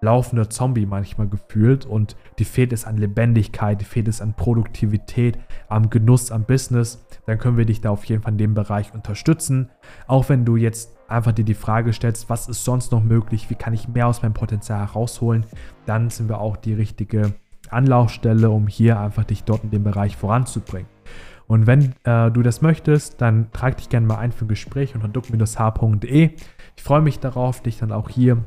laufender 0.00 0.50
Zombie 0.50 0.86
manchmal 0.86 1.28
gefühlt 1.28 1.86
und 1.86 2.16
die 2.38 2.44
fehlt 2.44 2.72
es 2.72 2.84
an 2.84 2.98
Lebendigkeit, 2.98 3.80
die 3.80 3.86
fehlt 3.86 4.06
es 4.06 4.20
an 4.20 4.34
Produktivität, 4.34 5.38
am 5.68 5.88
Genuss, 5.90 6.30
am 6.30 6.44
Business, 6.44 7.06
dann 7.26 7.38
können 7.38 7.56
wir 7.56 7.64
dich 7.64 7.80
da 7.80 7.90
auf 7.90 8.04
jeden 8.04 8.22
Fall 8.22 8.32
in 8.32 8.38
dem 8.38 8.54
Bereich 8.54 8.92
unterstützen. 8.92 9.70
Auch 10.06 10.28
wenn 10.28 10.44
du 10.44 10.56
jetzt 10.56 10.94
einfach 11.08 11.32
dir 11.32 11.44
die 11.44 11.54
Frage 11.54 11.92
stellst, 11.92 12.28
was 12.28 12.48
ist 12.48 12.64
sonst 12.64 12.92
noch 12.92 13.02
möglich, 13.02 13.48
wie 13.50 13.54
kann 13.54 13.72
ich 13.72 13.88
mehr 13.88 14.06
aus 14.06 14.22
meinem 14.22 14.34
Potenzial 14.34 14.80
herausholen, 14.80 15.46
dann 15.86 16.10
sind 16.10 16.28
wir 16.28 16.38
auch 16.38 16.56
die 16.56 16.74
richtige 16.74 17.34
Anlaufstelle, 17.70 18.50
um 18.50 18.66
hier 18.66 19.00
einfach 19.00 19.24
dich 19.24 19.44
dort 19.44 19.64
in 19.64 19.70
dem 19.70 19.84
Bereich 19.84 20.16
voranzubringen. 20.16 20.93
Und 21.46 21.66
wenn 21.66 21.94
äh, 22.04 22.30
du 22.30 22.42
das 22.42 22.62
möchtest, 22.62 23.20
dann 23.20 23.50
trag 23.52 23.76
dich 23.76 23.88
gerne 23.88 24.06
mal 24.06 24.16
ein 24.16 24.32
für 24.32 24.44
ein 24.44 24.48
Gespräch 24.48 24.94
unter 24.94 25.08
duck-h.de. 25.08 26.30
Ich 26.76 26.82
freue 26.82 27.02
mich 27.02 27.20
darauf, 27.20 27.60
dich 27.60 27.78
dann 27.78 27.92
auch 27.92 28.08
hier 28.08 28.38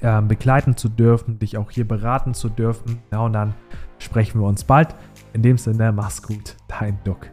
äh, 0.00 0.22
begleiten 0.22 0.76
zu 0.76 0.88
dürfen, 0.88 1.38
dich 1.38 1.58
auch 1.58 1.70
hier 1.70 1.86
beraten 1.86 2.34
zu 2.34 2.48
dürfen. 2.48 2.98
Ja, 3.10 3.20
und 3.20 3.32
dann 3.32 3.54
sprechen 3.98 4.40
wir 4.40 4.46
uns 4.46 4.64
bald. 4.64 4.94
In 5.32 5.42
dem 5.42 5.58
Sinne, 5.58 5.92
mach's 5.92 6.22
gut, 6.22 6.56
dein 6.68 6.98
Duck. 7.04 7.28